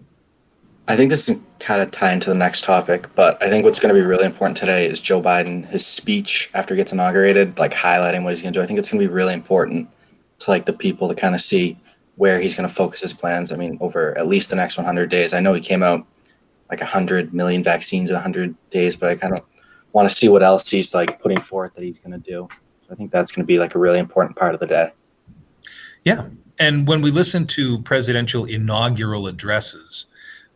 I 0.88 0.96
think 0.96 1.10
this 1.10 1.30
is 1.30 1.38
kind 1.60 1.82
of 1.82 1.92
tie 1.92 2.12
into 2.12 2.30
the 2.30 2.36
next 2.36 2.64
topic, 2.64 3.08
but 3.16 3.42
I 3.42 3.50
think 3.50 3.64
what's 3.64 3.80
going 3.80 3.94
to 3.94 4.00
be 4.00 4.06
really 4.06 4.26
important 4.26 4.58
today 4.58 4.88
is 4.88 5.00
Joe 5.00 5.22
Biden, 5.22 5.68
his 5.68 5.86
speech 5.86 6.50
after 6.54 6.74
he 6.74 6.78
gets 6.78 6.92
inaugurated, 6.92 7.58
like 7.60 7.72
highlighting 7.72 8.24
what 8.24 8.34
he's 8.34 8.42
going 8.42 8.54
to 8.54 8.60
do. 8.60 8.64
I 8.64 8.68
think 8.68 8.80
it's 8.80 8.90
going 8.90 9.00
to 9.02 9.08
be 9.08 9.14
really 9.14 9.34
important 9.34 9.90
to 10.40 10.50
like 10.50 10.66
the 10.66 10.74
people 10.74 11.08
to 11.08 11.16
kind 11.16 11.36
of 11.36 11.42
see 11.42 11.78
where 12.16 12.40
he's 12.40 12.56
going 12.56 12.68
to 12.68 12.74
focus 12.74 13.02
his 13.02 13.14
plans. 13.14 13.54
I 13.54 13.56
mean, 13.56 13.78
over 13.80 14.18
at 14.18 14.28
least 14.28 14.50
the 14.50 14.56
next 14.56 14.78
100 14.78 15.10
days. 15.10 15.34
I 15.34 15.40
know 15.40 15.54
he 15.54 15.62
came 15.62 15.84
out 15.84 16.06
like 16.70 16.80
100 16.80 17.34
million 17.34 17.64
vaccines 17.64 18.10
in 18.10 18.16
100 18.16 18.56
days, 18.70 18.96
but 18.96 19.10
I 19.10 19.16
kind 19.16 19.34
of 19.38 19.46
want 19.94 20.10
to 20.10 20.16
see 20.16 20.30
what 20.30 20.44
else 20.44 20.70
he's 20.70 20.94
like 20.94 21.20
putting 21.22 21.42
forth 21.42 21.74
that 21.76 21.84
he's 21.84 22.00
going 22.00 22.12
to 22.12 22.18
do. 22.18 22.48
So 22.82 22.88
I 22.92 22.96
think 22.96 23.12
that's 23.12 23.32
going 23.32 23.44
to 23.44 23.48
be 23.48 23.60
like 23.60 23.76
a 23.76 23.80
really 23.80 24.00
important 24.00 24.38
part 24.38 24.54
of 24.54 24.60
the 24.60 24.68
day. 24.68 24.92
Yeah. 26.04 26.28
And 26.60 26.88
when 26.88 27.02
we 27.02 27.12
listen 27.12 27.48
to 27.48 27.80
presidential 27.84 28.46
inaugural 28.46 29.28
addresses, 29.28 30.06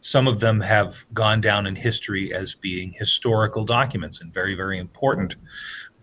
some 0.06 0.28
of 0.28 0.40
them 0.40 0.62
have 0.62 1.04
gone 1.16 1.42
down 1.42 1.66
in 1.66 1.76
history 1.76 2.32
as 2.32 2.54
being 2.54 2.92
historical 2.92 3.66
documents 3.66 4.22
and 4.22 4.32
very, 4.32 4.54
very 4.54 4.78
important. 4.78 5.36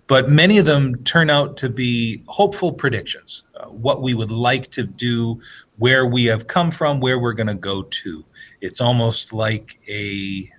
But 0.09 0.29
many 0.29 0.59
of 0.59 0.67
them 0.67 0.97
turn 1.05 1.31
out 1.31 1.57
to 1.59 1.69
be 1.69 2.25
hopeful 2.27 2.73
predictions, 2.73 3.45
uh, 3.55 3.67
what 3.67 4.03
we 4.03 4.15
would 4.15 4.33
like 4.33 4.73
to 4.73 4.83
do, 4.83 5.41
where 5.77 6.05
we 6.05 6.25
have 6.25 6.49
come 6.49 6.73
from, 6.73 6.99
where 6.99 7.21
we're 7.21 7.33
going 7.33 7.47
to 7.47 7.55
go 7.55 7.85
to. 7.85 8.25
It's 8.61 8.81
almost 8.81 9.33
like 9.33 9.79
a 9.89 10.51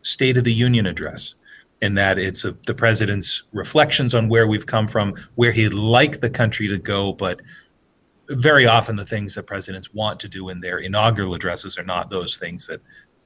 State 0.00 0.38
of 0.38 0.44
the 0.44 0.54
Union 0.54 0.86
address 0.86 1.34
in 1.82 1.92
that 1.96 2.18
it's 2.18 2.46
a, 2.46 2.52
the 2.66 2.74
president's 2.74 3.42
reflections 3.52 4.14
on 4.14 4.30
where 4.30 4.46
we've 4.46 4.64
come 4.64 4.88
from, 4.88 5.14
where 5.34 5.52
he'd 5.52 5.74
like 5.74 6.22
the 6.22 6.30
country 6.30 6.68
to 6.68 6.78
go, 6.78 7.12
but 7.12 7.42
very 8.30 8.66
often 8.66 8.96
the 8.96 9.04
things 9.04 9.34
that 9.34 9.44
presidents 9.44 9.92
want 9.94 10.20
to 10.20 10.28
do 10.28 10.48
in 10.48 10.60
their 10.60 10.78
inaugural 10.78 11.34
addresses 11.34 11.78
are 11.78 11.84
not 11.84 12.10
those 12.10 12.36
things 12.36 12.66
that 12.66 12.80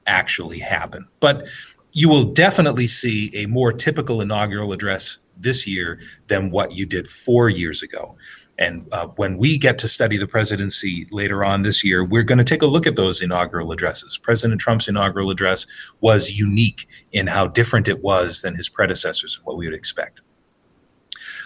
actually 0.07 0.59
happen. 0.59 1.07
But 1.19 1.47
you 1.93 2.09
will 2.09 2.23
definitely 2.23 2.87
see 2.87 3.31
a 3.35 3.45
more 3.47 3.73
typical 3.73 4.21
inaugural 4.21 4.73
address 4.73 5.19
this 5.37 5.65
year 5.67 5.99
than 6.27 6.51
what 6.51 6.73
you 6.73 6.85
did 6.85 7.07
four 7.07 7.49
years 7.49 7.83
ago. 7.83 8.15
And 8.57 8.87
uh, 8.91 9.07
when 9.15 9.37
we 9.37 9.57
get 9.57 9.79
to 9.79 9.87
study 9.87 10.17
the 10.17 10.27
presidency 10.27 11.07
later 11.11 11.43
on 11.43 11.63
this 11.63 11.83
year, 11.83 12.03
we're 12.03 12.23
going 12.23 12.37
to 12.37 12.43
take 12.43 12.61
a 12.61 12.67
look 12.67 12.85
at 12.85 12.95
those 12.95 13.21
inaugural 13.21 13.71
addresses. 13.71 14.17
President 14.17 14.61
Trump's 14.61 14.87
inaugural 14.87 15.31
address 15.31 15.65
was 15.99 16.37
unique 16.37 16.87
in 17.11 17.25
how 17.25 17.47
different 17.47 17.87
it 17.87 18.03
was 18.03 18.41
than 18.41 18.55
his 18.55 18.69
predecessors, 18.69 19.39
what 19.43 19.57
we 19.57 19.65
would 19.65 19.73
expect. 19.73 20.21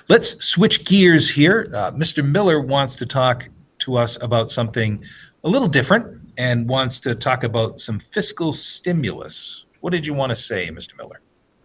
Let's 0.07 0.45
switch 0.45 0.85
gears 0.85 1.31
here. 1.31 1.67
Uh, 1.73 1.91
Mr. 1.91 2.23
Miller 2.23 2.61
wants 2.61 2.93
to 2.97 3.07
talk 3.07 3.49
to 3.79 3.97
us 3.97 4.21
about 4.21 4.51
something 4.51 5.03
a 5.43 5.49
little 5.49 5.67
different 5.67 6.21
and 6.37 6.69
wants 6.69 6.99
to 6.99 7.15
talk 7.15 7.43
about 7.43 7.79
some 7.79 7.97
fiscal 7.97 8.53
stimulus. 8.53 9.65
What 9.79 9.89
did 9.89 10.05
you 10.05 10.13
want 10.13 10.29
to 10.29 10.35
say, 10.35 10.69
Mr. 10.69 10.95
Miller? 10.95 11.21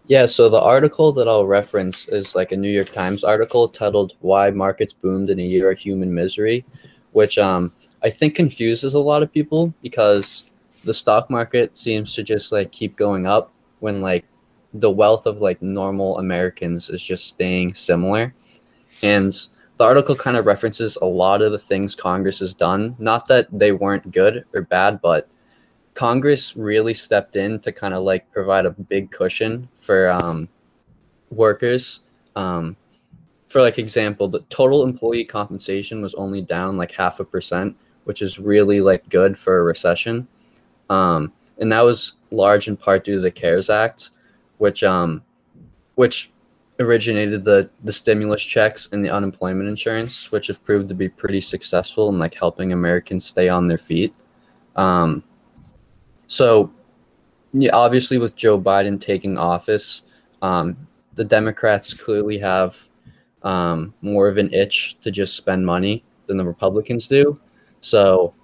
Yeah, 0.07 0.25
so 0.25 0.49
the 0.49 0.61
article 0.61 1.13
that 1.13 1.29
I'll 1.29 1.47
reference 1.47 2.09
is 2.09 2.35
like 2.35 2.51
a 2.51 2.57
New 2.57 2.71
York 2.71 2.89
Times 2.89 3.25
article 3.25 3.69
titled 3.69 4.15
"Why 4.21 4.51
Markets 4.51 4.95
Boomed 4.95 5.29
in 5.29 5.39
a 5.39 5.45
Year 5.45 5.71
of 5.71 5.79
Human 5.79 6.13
Misery," 6.13 6.65
which 7.13 7.37
um, 7.37 7.73
I 8.03 8.09
think 8.09 8.35
confuses 8.35 8.95
a 8.95 8.99
lot 8.99 9.23
of 9.23 9.31
people 9.31 9.75
because 9.83 10.51
the 10.85 10.95
stock 10.95 11.29
market 11.29 11.77
seems 11.77 12.15
to 12.15 12.23
just 12.23 12.53
like 12.53 12.73
keep 12.73 12.97
going 12.97 13.27
up 13.27 13.53
when 13.81 14.01
like 14.01 14.25
the 14.75 14.91
wealth 14.91 15.27
of 15.27 15.39
like 15.39 15.61
normal 15.62 16.19
Americans 16.19 16.89
is 16.89 17.03
just 17.03 17.27
staying 17.27 17.75
similar. 17.75 18.35
And 19.03 19.33
the 19.77 19.85
article 19.85 20.15
kind 20.15 20.37
of 20.37 20.47
references 20.47 20.99
a 21.00 21.07
lot 21.07 21.43
of 21.43 21.53
the 21.53 21.59
things 21.59 21.95
Congress 21.95 22.39
has 22.41 22.55
done. 22.55 22.95
Not 22.99 23.27
that 23.29 23.49
they 23.50 23.73
weren't 23.73 24.12
good 24.12 24.45
or 24.53 24.62
bad, 24.62 25.00
but 25.00 25.29
Congress 25.95 26.57
really 26.57 26.95
stepped 26.95 27.37
in 27.37 27.59
to 27.61 27.73
kind 27.73 27.95
of 27.95 28.03
like 28.03 28.31
provide 28.31 28.67
a 28.67 28.71
big 28.71 29.11
cushion 29.11 29.69
for 29.75 30.11
um, 30.11 30.49
workers. 31.31 32.00
Um, 32.37 32.77
for 33.49 33.61
like 33.61 33.79
example, 33.79 34.29
the 34.29 34.41
total 34.50 34.85
employee 34.85 35.25
compensation 35.25 36.00
was 36.00 36.15
only 36.15 36.41
down 36.41 36.77
like 36.77 36.93
half 36.93 37.19
a 37.19 37.25
percent, 37.25 37.77
which 38.05 38.23
is 38.23 38.39
really 38.39 38.81
like 38.81 39.09
good 39.09 39.37
for 39.37 39.59
a 39.59 39.62
recession. 39.65 40.29
Um, 40.89 41.33
and 41.59 41.71
that 41.73 41.83
was 41.83 42.15
large 42.31 42.69
in 42.69 42.77
part 42.77 43.05
due 43.05 43.17
to 43.17 43.21
the 43.21 43.31
CARES 43.31 43.71
Act, 43.71 44.11
which 44.61 44.83
um, 44.83 45.23
which 45.95 46.31
originated 46.79 47.43
the 47.43 47.69
the 47.85 47.93
stimulus 47.93 48.43
checks 48.43 48.88
and 48.93 49.05
the 49.05 49.11
unemployment 49.11 49.69
insurance, 49.69 50.31
which 50.31 50.47
have 50.47 50.64
proved 50.64 50.88
to 50.88 50.95
be 50.95 51.09
pretty 51.09 51.40
successful 51.40 52.09
in 52.09 52.19
like 52.19 52.35
helping 52.35 52.73
Americans 52.73 53.25
stay 53.25 53.49
on 53.49 53.69
their 53.69 53.79
feet. 53.79 54.14
Um, 54.76 55.25
so, 56.26 56.71
yeah, 57.52 57.75
obviously, 57.75 58.19
with 58.19 58.37
Joe 58.37 58.61
Biden 58.61 59.00
taking 59.00 59.37
office, 59.37 60.02
um, 60.43 60.76
the 61.14 61.25
Democrats 61.25 61.93
clearly 61.93 62.38
have 62.38 62.88
um, 63.43 63.95
more 64.00 64.29
of 64.29 64.37
an 64.38 64.52
itch 64.52 64.99
to 65.00 65.11
just 65.11 65.37
spend 65.37 65.64
money 65.64 66.05
than 66.26 66.37
the 66.37 66.45
Republicans 66.45 67.09
do. 67.09 67.38
So 67.81 68.35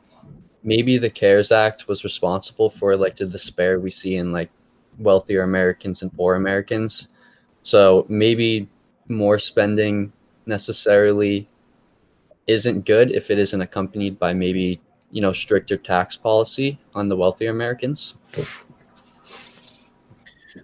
maybe 0.62 0.98
the 0.98 1.10
CARES 1.10 1.52
Act 1.52 1.88
was 1.88 2.04
responsible 2.04 2.68
for 2.68 2.96
like 2.96 3.16
the 3.16 3.26
despair 3.26 3.78
we 3.78 3.90
see 3.90 4.16
in 4.16 4.32
like 4.32 4.50
wealthier 4.98 5.42
Americans 5.42 6.02
and 6.02 6.12
poor 6.12 6.34
Americans. 6.34 7.08
So 7.62 8.06
maybe 8.08 8.68
more 9.08 9.38
spending 9.38 10.12
necessarily 10.46 11.48
isn't 12.46 12.86
good 12.86 13.10
if 13.10 13.30
it 13.30 13.38
isn't 13.38 13.60
accompanied 13.60 14.18
by 14.18 14.32
maybe 14.32 14.80
you 15.10 15.20
know 15.20 15.32
stricter 15.32 15.76
tax 15.76 16.16
policy 16.16 16.78
on 16.94 17.08
the 17.08 17.16
wealthier 17.16 17.50
Americans. 17.50 18.14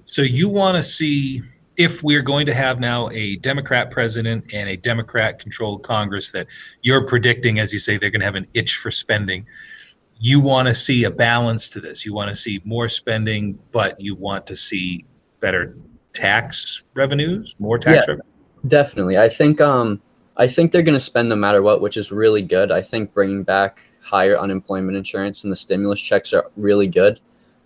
So 0.05 0.23
you 0.23 0.49
want 0.49 0.77
to 0.77 0.83
see 0.83 1.43
if 1.77 2.03
we're 2.03 2.23
going 2.23 2.47
to 2.47 2.55
have 2.55 2.81
now 2.81 3.09
a 3.11 3.37
Democrat 3.37 3.91
president 3.91 4.53
and 4.53 4.69
a 4.69 4.77
Democrat 4.77 5.39
controlled 5.39 5.83
Congress 5.83 6.31
that 6.33 6.47
you're 6.83 7.07
predicting, 7.07 7.59
as 7.59 7.73
you 7.73 7.79
say, 7.79 7.97
they're 7.97 8.11
going 8.11 8.21
to 8.21 8.27
have 8.27 8.35
an 8.35 8.47
itch 8.55 8.77
for 8.77 8.91
spending. 8.91 9.47
You 10.25 10.39
want 10.39 10.69
to 10.69 10.75
see 10.75 11.03
a 11.03 11.11
balance 11.11 11.69
to 11.71 11.81
this. 11.81 12.07
You 12.07 12.15
want 12.15 12.29
to 12.31 12.37
see 12.37 12.61
more 12.65 12.89
spending, 12.89 13.59
but 13.73 14.01
you 14.01 14.15
want 14.15 14.47
to 14.47 14.55
see 14.55 15.05
better 15.41 15.77
tax 16.13 16.85
revenues, 16.95 17.57
more 17.59 17.77
tax 17.77 17.95
Yeah. 18.07 18.13
revenue. 18.13 18.23
Definitely. 18.69 19.19
I 19.19 19.29
think 19.29 19.61
um 19.61 20.01
I 20.37 20.47
think 20.47 20.71
they're 20.71 20.83
going 20.83 20.97
to 20.97 21.01
spend 21.01 21.29
no 21.29 21.35
matter 21.37 21.61
what, 21.61 21.81
which 21.83 21.97
is 21.97 22.13
really 22.13 22.41
good. 22.41 22.71
I 22.71 22.81
think 22.81 23.13
bringing 23.13 23.43
back 23.43 23.83
higher 24.01 24.39
unemployment 24.39 24.97
insurance 24.97 25.43
and 25.43 25.53
the 25.53 25.57
stimulus 25.57 26.01
checks 26.01 26.33
are 26.33 26.51
really 26.57 26.87
good. 26.87 27.21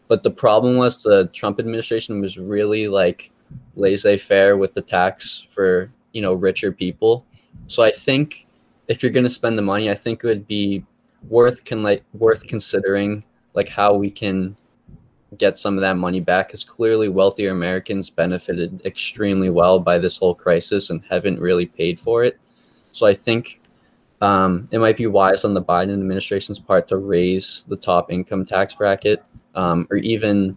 But 0.08 0.22
the 0.22 0.30
problem 0.30 0.76
was 0.78 1.02
the 1.02 1.26
Trump 1.34 1.60
administration 1.60 2.20
was 2.22 2.38
really 2.38 2.88
like 2.88 3.30
laissez-faire 3.76 4.56
with 4.56 4.72
the 4.72 4.80
tax 4.80 5.44
for, 5.50 5.92
you 6.12 6.22
know, 6.22 6.32
richer 6.32 6.72
people. 6.72 7.26
So 7.66 7.82
I 7.82 7.90
think 7.90 8.46
if 8.88 9.02
you're 9.02 9.12
going 9.12 9.24
to 9.24 9.30
spend 9.30 9.58
the 9.58 9.62
money, 9.62 9.90
I 9.90 9.94
think 9.94 10.24
it 10.24 10.26
would 10.26 10.46
be 10.48 10.84
worth 11.28 11.64
can 11.64 11.82
like 11.82 12.04
worth 12.14 12.46
considering 12.46 13.24
like 13.54 13.68
how 13.68 13.94
we 13.94 14.10
can 14.10 14.54
get 15.38 15.58
some 15.58 15.74
of 15.74 15.80
that 15.80 15.96
money 15.96 16.20
back 16.20 16.48
because 16.48 16.64
clearly 16.64 17.08
wealthier 17.08 17.50
Americans 17.50 18.08
benefited 18.10 18.80
extremely 18.84 19.50
well 19.50 19.78
by 19.78 19.98
this 19.98 20.16
whole 20.16 20.34
crisis 20.34 20.90
and 20.90 21.02
haven't 21.08 21.40
really 21.40 21.66
paid 21.66 21.98
for 21.98 22.24
it. 22.24 22.38
So 22.92 23.06
I 23.06 23.14
think 23.14 23.60
um, 24.20 24.66
it 24.72 24.78
might 24.78 24.96
be 24.96 25.06
wise 25.06 25.44
on 25.44 25.52
the 25.52 25.62
Biden 25.62 25.92
administration's 25.92 26.58
part 26.58 26.86
to 26.88 26.96
raise 26.96 27.64
the 27.68 27.76
top 27.76 28.10
income 28.10 28.44
tax 28.44 28.74
bracket 28.74 29.22
um, 29.54 29.86
or 29.90 29.96
even, 29.98 30.56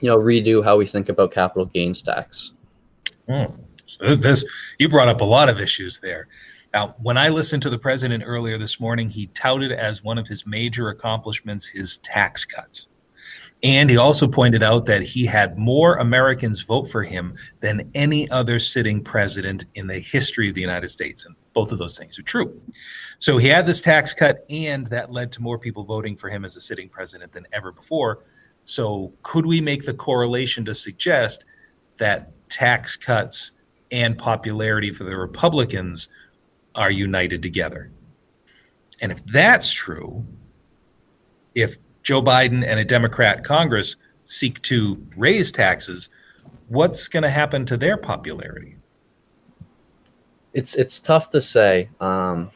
you 0.00 0.08
know, 0.08 0.18
redo 0.18 0.64
how 0.64 0.76
we 0.76 0.86
think 0.86 1.08
about 1.08 1.30
capital 1.30 1.64
gains 1.64 2.02
tax. 2.02 2.52
Hmm. 3.28 3.44
So 3.86 4.14
this 4.16 4.44
you 4.78 4.88
brought 4.88 5.08
up 5.08 5.20
a 5.20 5.24
lot 5.24 5.48
of 5.48 5.60
issues 5.60 6.00
there. 6.00 6.28
Now, 6.74 6.94
when 7.02 7.18
I 7.18 7.28
listened 7.28 7.62
to 7.64 7.70
the 7.70 7.78
president 7.78 8.24
earlier 8.26 8.56
this 8.56 8.80
morning, 8.80 9.10
he 9.10 9.26
touted 9.28 9.72
as 9.72 10.02
one 10.02 10.18
of 10.18 10.26
his 10.26 10.46
major 10.46 10.88
accomplishments 10.88 11.66
his 11.66 11.98
tax 11.98 12.44
cuts. 12.44 12.88
And 13.62 13.90
he 13.90 13.96
also 13.96 14.26
pointed 14.26 14.62
out 14.62 14.86
that 14.86 15.02
he 15.02 15.24
had 15.24 15.56
more 15.56 15.96
Americans 15.96 16.62
vote 16.62 16.88
for 16.88 17.04
him 17.04 17.34
than 17.60 17.90
any 17.94 18.28
other 18.30 18.58
sitting 18.58 19.04
president 19.04 19.66
in 19.74 19.86
the 19.86 20.00
history 20.00 20.48
of 20.48 20.54
the 20.54 20.60
United 20.60 20.88
States. 20.88 21.24
And 21.24 21.36
both 21.52 21.70
of 21.70 21.78
those 21.78 21.96
things 21.96 22.18
are 22.18 22.22
true. 22.22 22.60
So 23.18 23.36
he 23.36 23.48
had 23.48 23.66
this 23.66 23.80
tax 23.80 24.14
cut, 24.14 24.44
and 24.50 24.86
that 24.88 25.12
led 25.12 25.30
to 25.32 25.42
more 25.42 25.58
people 25.58 25.84
voting 25.84 26.16
for 26.16 26.28
him 26.28 26.44
as 26.44 26.56
a 26.56 26.60
sitting 26.60 26.88
president 26.88 27.32
than 27.32 27.46
ever 27.52 27.70
before. 27.70 28.24
So, 28.64 29.12
could 29.22 29.44
we 29.44 29.60
make 29.60 29.84
the 29.84 29.94
correlation 29.94 30.64
to 30.66 30.74
suggest 30.74 31.44
that 31.98 32.30
tax 32.48 32.96
cuts 32.96 33.52
and 33.90 34.16
popularity 34.16 34.90
for 34.92 35.04
the 35.04 35.16
Republicans 35.16 36.08
are 36.74 36.90
united 36.90 37.42
together? 37.42 37.90
And 39.00 39.10
if 39.12 39.24
that's 39.24 39.70
true, 39.70 40.24
if 41.54 41.76
Joe 42.02 42.22
Biden 42.22 42.64
and 42.66 42.80
a 42.80 42.84
Democrat 42.84 43.44
Congress 43.44 43.96
seek 44.24 44.62
to 44.62 45.04
raise 45.16 45.50
taxes, 45.52 46.08
what's 46.68 47.08
going 47.08 47.22
to 47.22 47.30
happen 47.30 47.64
to 47.66 47.76
their 47.76 47.96
popularity? 47.96 48.76
It's 50.54 50.74
it's 50.74 51.00
tough 51.00 51.30
to 51.30 51.40
say. 51.40 51.88
Um, 52.00 52.50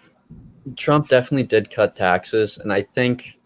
Trump 0.77 1.09
definitely 1.09 1.47
did 1.47 1.71
cut 1.71 1.97
taxes, 1.97 2.59
and 2.59 2.73
I 2.73 2.83
think 2.83 3.39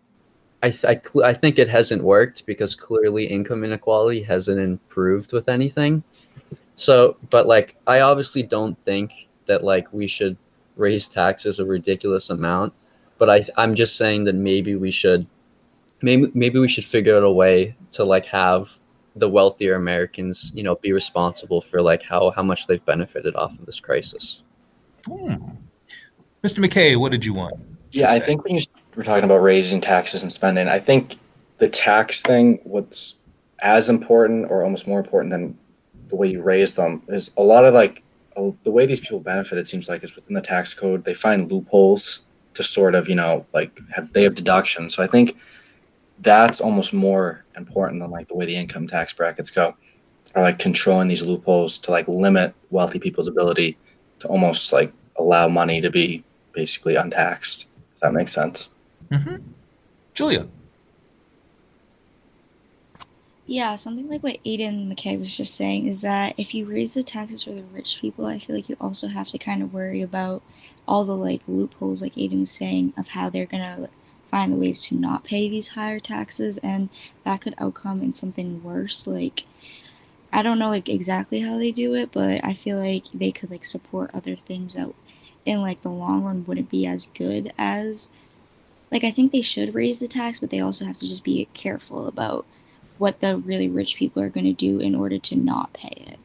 I 0.63 0.71
th- 0.71 0.85
I, 0.85 1.01
cl- 1.03 1.25
I 1.25 1.33
think 1.33 1.59
it 1.59 1.69
hasn't 1.69 2.03
worked 2.03 2.47
because 2.47 2.75
clearly 2.75 3.27
income 3.27 3.65
inequality 3.65 4.23
hasn't 4.23 4.61
improved 4.61 5.33
with 5.33 5.49
anything. 5.49 6.03
So, 6.75 7.17
but 7.31 7.47
like 7.47 7.77
I 7.87 8.01
obviously 8.01 8.43
don't 8.43 8.77
think 8.85 9.29
that 9.47 9.63
like 9.63 9.93
we 9.93 10.07
should 10.07 10.37
raise 10.81 11.07
taxes 11.07 11.61
a 11.61 11.65
ridiculous 11.65 12.31
amount, 12.31 12.73
but 13.19 13.31
I 13.31 13.45
I'm 13.57 13.75
just 13.75 13.97
saying 13.97 14.25
that 14.25 14.35
maybe 14.35 14.75
we 14.75 14.91
should 14.91 15.27
maybe 16.03 16.31
maybe 16.35 16.59
we 16.59 16.69
should 16.69 16.85
figure 16.85 17.17
out 17.17 17.23
a 17.23 17.31
way 17.31 17.77
to 17.93 18.05
like 18.05 18.27
have 18.27 18.81
the 19.17 19.29
wealthier 19.29 19.75
Americans, 19.75 20.53
you 20.55 20.63
know, 20.63 20.77
be 20.77 20.93
responsible 20.93 21.61
for 21.61 21.83
like 21.83 22.03
how 22.03 22.31
how 22.31 22.43
much 22.43 22.67
they've 22.67 22.85
benefited 22.85 23.37
off 23.37 23.59
of 23.59 23.67
this 23.67 23.81
crisis. 23.81 24.43
Hmm. 25.07 25.35
Mr. 26.43 26.65
McKay, 26.65 26.99
what 26.99 27.13
did 27.13 27.25
you 27.25 27.35
want? 27.35 27.55
to 27.55 27.61
Yeah, 27.93 28.11
I 28.11 28.19
think 28.19 28.45
when 28.45 28.57
you 28.57 28.63
were 28.97 29.05
talking 29.05 29.25
about 29.25 29.43
raising 29.43 29.81
taxes 29.81 30.23
and 30.23 30.33
spending, 30.33 30.69
I 30.69 30.79
think 30.79 31.19
the 31.59 31.69
tax 31.69 32.23
thing, 32.23 32.61
what's 32.65 33.17
as 33.59 33.91
important 33.91 34.51
or 34.51 34.65
almost 34.65 34.87
more 34.87 35.01
important 35.01 35.31
than 35.33 35.59
the 36.09 36.17
way 36.17 36.29
you 36.29 36.41
raise 36.41 36.75
them, 36.75 37.03
is 37.09 37.31
a 37.37 37.43
lot 37.43 37.65
of 37.65 37.75
like 37.75 37.99
a- 37.99 38.03
the 38.37 38.71
way 38.71 38.87
these 38.87 39.01
people 39.01 39.21
benefit. 39.21 39.59
It 39.59 39.67
seems 39.67 39.89
like 39.89 40.05
is 40.05 40.17
within 40.17 40.35
the 40.35 40.41
tax 40.41 40.75
code. 40.75 41.05
They 41.05 41.15
find 41.15 41.51
loopholes 41.51 42.21
to 42.55 42.65
sort 42.65 42.95
of 42.95 43.09
you 43.09 43.15
know 43.15 43.47
like 43.53 43.79
have 43.91 44.13
they 44.13 44.23
have 44.23 44.35
deductions. 44.35 44.95
So 44.95 45.03
I 45.03 45.07
think 45.07 45.37
that's 46.21 46.61
almost 46.61 46.93
more 46.93 47.45
important 47.57 48.01
than 48.01 48.11
like 48.11 48.29
the 48.29 48.35
way 48.35 48.47
the 48.47 48.57
income 48.57 48.87
tax 48.87 49.13
brackets 49.13 49.51
go, 49.51 49.75
are 50.35 50.43
like 50.43 50.59
controlling 50.59 51.09
these 51.09 51.23
loopholes 51.23 51.79
to 51.79 51.91
like 51.91 52.07
limit 52.09 52.55
wealthy 52.71 52.99
people's 52.99 53.29
ability 53.29 53.77
to 54.21 54.29
almost 54.29 54.73
like 54.73 54.93
allow 55.17 55.49
money 55.49 55.81
to 55.81 55.91
be 55.91 56.23
basically 56.53 56.97
untaxed. 56.97 57.69
If 57.95 58.01
that 58.01 58.13
makes 58.13 58.33
sense. 58.33 58.71
Mm-hmm. 59.11 59.37
Julia. 60.15 60.47
Yeah, 63.51 63.75
something 63.75 64.09
like 64.09 64.23
what 64.23 64.41
Aiden 64.45 64.87
McKay 64.87 65.19
was 65.19 65.37
just 65.37 65.57
saying 65.57 65.89
is 65.89 66.03
that 66.03 66.39
if 66.39 66.55
you 66.55 66.67
raise 66.67 66.95
the 66.95 67.03
taxes 67.03 67.43
for 67.43 67.51
the 67.51 67.65
rich 67.65 67.99
people, 68.01 68.27
I 68.27 68.39
feel 68.39 68.55
like 68.55 68.69
you 68.69 68.77
also 68.81 69.09
have 69.09 69.27
to 69.31 69.39
kind 69.39 69.61
of 69.61 69.75
worry 69.75 70.03
about 70.03 70.45
all 70.87 71.03
the 71.03 71.17
like 71.17 71.43
loopholes, 71.49 72.01
like 72.01 72.15
Aiden 72.15 72.39
was 72.39 72.53
saying, 72.53 72.93
of 72.97 73.09
how 73.09 73.29
they're 73.29 73.47
gonna 73.47 73.77
like, 73.77 73.91
find 74.31 74.53
the 74.53 74.57
ways 74.57 74.85
to 74.85 74.95
not 74.95 75.25
pay 75.25 75.49
these 75.49 75.71
higher 75.71 75.99
taxes, 75.99 76.59
and 76.59 76.91
that 77.25 77.41
could 77.41 77.57
outcome 77.59 78.03
in 78.03 78.15
something 78.15 78.63
worse. 78.63 79.05
Like, 79.09 79.47
I 80.33 80.45
don't 80.45 80.61
know 80.61 80.69
like 80.69 80.89
exactly 80.89 81.41
how 81.41 81.59
they 81.59 81.73
do 81.73 81.97
it, 81.97 82.13
but 82.13 82.45
I 82.45 82.55
feel 82.55 82.79
like 82.79 83.07
they 83.13 83.33
could 83.33 83.51
like 83.51 83.65
support 83.65 84.13
other 84.15 84.37
things 84.37 84.75
that, 84.75 84.95
in 85.45 85.61
like 85.61 85.81
the 85.81 85.91
long 85.91 86.23
run, 86.23 86.45
wouldn't 86.47 86.71
be 86.71 86.87
as 86.87 87.09
good 87.15 87.53
as. 87.59 88.11
Like, 88.93 89.03
I 89.03 89.11
think 89.11 89.33
they 89.33 89.43
should 89.43 89.75
raise 89.75 89.99
the 89.99 90.07
tax, 90.07 90.39
but 90.39 90.51
they 90.51 90.61
also 90.61 90.85
have 90.85 90.99
to 91.01 91.09
just 91.09 91.25
be 91.25 91.49
careful 91.53 92.07
about 92.07 92.47
what 93.01 93.21
the 93.21 93.39
really 93.39 93.69
rich 93.69 93.97
people 93.97 94.23
are 94.23 94.29
going 94.29 94.45
to 94.45 94.53
do 94.53 94.79
in 94.79 94.95
order 94.95 95.19
to 95.19 95.35
not 95.35 95.73
pay 95.73 96.05
it. 96.07 96.19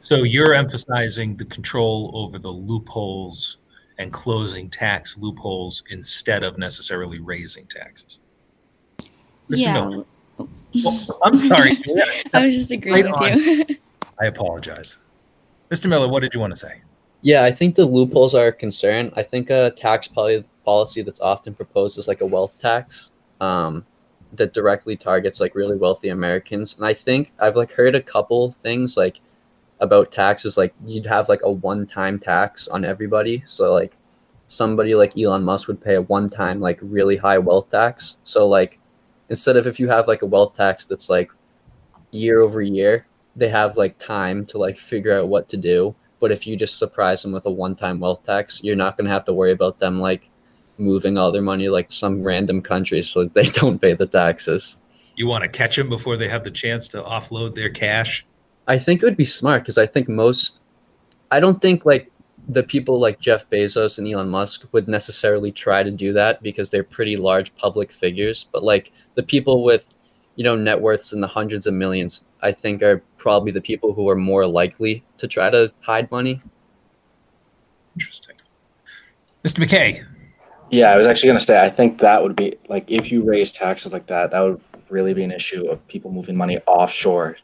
So 0.00 0.24
you're 0.24 0.52
emphasizing 0.52 1.36
the 1.36 1.44
control 1.44 2.10
over 2.12 2.40
the 2.40 2.50
loopholes 2.50 3.58
and 3.98 4.12
closing 4.12 4.68
tax 4.68 5.16
loopholes 5.16 5.84
instead 5.90 6.42
of 6.42 6.58
necessarily 6.58 7.20
raising 7.20 7.66
taxes. 7.66 8.18
Mr. 8.98 9.06
yeah. 9.48 9.72
Miller. 9.74 10.04
Oh, 10.40 11.20
I'm 11.22 11.38
sorry. 11.38 11.78
I 12.34 12.46
was 12.46 12.54
just 12.54 12.72
agreeing 12.72 13.06
Right 13.12 13.36
with 13.36 13.70
you. 13.70 13.76
I 14.20 14.26
apologize. 14.26 14.98
Mr. 15.70 15.88
Miller, 15.88 16.08
what 16.08 16.20
did 16.20 16.34
you 16.34 16.40
want 16.40 16.52
to 16.52 16.58
say? 16.58 16.82
Yeah, 17.22 17.44
I 17.44 17.52
think 17.52 17.76
the 17.76 17.86
loopholes 17.86 18.34
are 18.34 18.48
a 18.48 18.52
concern. 18.52 19.12
I 19.14 19.22
think 19.22 19.50
a 19.50 19.70
tax 19.70 20.08
policy 20.08 21.02
that's 21.02 21.20
often 21.20 21.54
proposed 21.54 21.96
is 21.96 22.08
like 22.08 22.22
a 22.22 22.26
wealth 22.26 22.60
tax 22.60 23.12
um, 23.40 23.86
that 24.36 24.52
directly 24.52 24.96
targets 24.96 25.40
like 25.40 25.54
really 25.54 25.76
wealthy 25.76 26.08
Americans. 26.08 26.74
And 26.76 26.86
I 26.86 26.94
think 26.94 27.32
I've 27.38 27.56
like 27.56 27.70
heard 27.70 27.94
a 27.94 28.02
couple 28.02 28.52
things 28.52 28.96
like 28.96 29.20
about 29.80 30.12
taxes, 30.12 30.56
like 30.56 30.74
you'd 30.86 31.06
have 31.06 31.28
like 31.28 31.42
a 31.42 31.50
one-time 31.50 32.18
tax 32.18 32.68
on 32.68 32.84
everybody. 32.84 33.42
So 33.46 33.72
like 33.72 33.96
somebody 34.46 34.94
like 34.94 35.16
Elon 35.18 35.44
Musk 35.44 35.68
would 35.68 35.80
pay 35.80 35.94
a 35.94 36.02
one-time 36.02 36.60
like 36.60 36.78
really 36.82 37.16
high 37.16 37.38
wealth 37.38 37.70
tax. 37.70 38.16
So 38.24 38.46
like 38.46 38.78
instead 39.28 39.56
of 39.56 39.66
if 39.66 39.80
you 39.80 39.88
have 39.88 40.08
like 40.08 40.22
a 40.22 40.26
wealth 40.26 40.54
tax 40.54 40.86
that's 40.86 41.10
like 41.10 41.32
year 42.10 42.40
over 42.40 42.62
year, 42.62 43.06
they 43.36 43.48
have 43.48 43.76
like 43.76 43.98
time 43.98 44.46
to 44.46 44.58
like 44.58 44.76
figure 44.76 45.18
out 45.18 45.28
what 45.28 45.48
to 45.48 45.56
do. 45.56 45.94
But 46.20 46.32
if 46.32 46.46
you 46.46 46.56
just 46.56 46.78
surprise 46.78 47.22
them 47.22 47.32
with 47.32 47.46
a 47.46 47.50
one 47.50 47.74
time 47.74 48.00
wealth 48.00 48.22
tax, 48.22 48.62
you're 48.62 48.76
not 48.76 48.96
to 48.96 49.04
have 49.08 49.24
to 49.24 49.34
worry 49.34 49.50
about 49.50 49.78
them 49.78 50.00
like 50.00 50.30
moving 50.78 51.18
all 51.18 51.32
their 51.32 51.42
money 51.42 51.68
like 51.68 51.90
some 51.90 52.22
random 52.22 52.60
country 52.60 53.02
so 53.02 53.24
they 53.24 53.42
don't 53.60 53.80
pay 53.80 53.94
the 53.94 54.06
taxes. 54.06 54.78
You 55.16 55.26
want 55.26 55.42
to 55.44 55.48
catch 55.48 55.76
them 55.76 55.88
before 55.88 56.16
they 56.16 56.28
have 56.28 56.44
the 56.44 56.50
chance 56.50 56.88
to 56.88 57.02
offload 57.02 57.54
their 57.54 57.70
cash? 57.70 58.26
I 58.66 58.78
think 58.78 59.02
it 59.02 59.06
would 59.06 59.16
be 59.16 59.24
smart 59.24 59.62
because 59.62 59.78
I 59.78 59.86
think 59.86 60.08
most, 60.08 60.60
I 61.30 61.38
don't 61.38 61.60
think 61.60 61.84
like 61.86 62.10
the 62.48 62.62
people 62.62 62.98
like 62.98 63.20
Jeff 63.20 63.48
Bezos 63.48 63.98
and 63.98 64.06
Elon 64.08 64.28
Musk 64.28 64.66
would 64.72 64.88
necessarily 64.88 65.52
try 65.52 65.82
to 65.82 65.90
do 65.90 66.12
that 66.12 66.42
because 66.42 66.70
they're 66.70 66.84
pretty 66.84 67.16
large 67.16 67.54
public 67.54 67.92
figures. 67.92 68.46
But 68.52 68.64
like 68.64 68.92
the 69.14 69.22
people 69.22 69.62
with, 69.62 69.88
you 70.36 70.44
know, 70.44 70.56
net 70.56 70.80
worths 70.80 71.12
in 71.12 71.20
the 71.20 71.26
hundreds 71.26 71.66
of 71.66 71.74
millions, 71.74 72.24
I 72.42 72.52
think 72.52 72.82
are 72.82 73.02
probably 73.18 73.52
the 73.52 73.60
people 73.60 73.94
who 73.94 74.08
are 74.08 74.16
more 74.16 74.46
likely 74.48 75.04
to 75.18 75.28
try 75.28 75.48
to 75.50 75.72
hide 75.80 76.10
money. 76.10 76.42
Interesting. 77.94 78.36
Mr. 79.44 79.64
McKay. 79.64 80.04
Yeah, 80.70 80.90
I 80.90 80.96
was 80.96 81.06
actually 81.06 81.28
going 81.28 81.38
to 81.38 81.44
say, 81.44 81.60
I 81.60 81.70
think 81.70 81.98
that 81.98 82.22
would 82.22 82.34
be 82.34 82.56
like 82.68 82.90
if 82.90 83.12
you 83.12 83.22
raise 83.22 83.52
taxes 83.52 83.92
like 83.92 84.06
that, 84.06 84.30
that 84.32 84.40
would 84.40 84.60
really 84.88 85.14
be 85.14 85.22
an 85.22 85.30
issue 85.30 85.66
of 85.66 85.86
people 85.88 86.10
moving 86.10 86.36
money 86.36 86.58
offshore. 86.66 87.36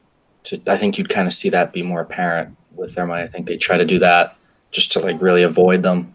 To 0.45 0.61
I 0.67 0.77
think 0.77 0.99
you'd 0.99 1.09
kind 1.09 1.29
of 1.29 1.35
see 1.35 1.49
that 1.51 1.73
be 1.73 1.83
more 1.83 2.01
apparent 2.01 2.57
with 2.75 2.95
their 2.95 3.07
money. 3.07 3.23
I 3.23 3.29
think 3.29 3.47
they 3.47 3.57
try 3.57 3.77
to 3.77 3.85
do 3.85 3.99
that 3.99 4.37
just 4.71 4.93
to 4.93 5.01
like 5.01 5.21
really 5.21 5.43
avoid 5.43 5.83
them, 5.83 6.13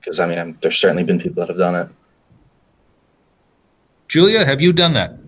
because 0.00 0.20
I 0.20 0.26
mean, 0.26 0.38
I'm, 0.38 0.58
there's 0.60 0.78
certainly 0.78 1.04
been 1.04 1.20
people 1.20 1.40
that 1.40 1.48
have 1.48 1.58
done 1.58 1.74
it. 1.74 1.88
Julia, 4.08 4.44
have 4.44 4.60
you 4.60 4.72
done 4.72 4.92
that? 4.94 5.21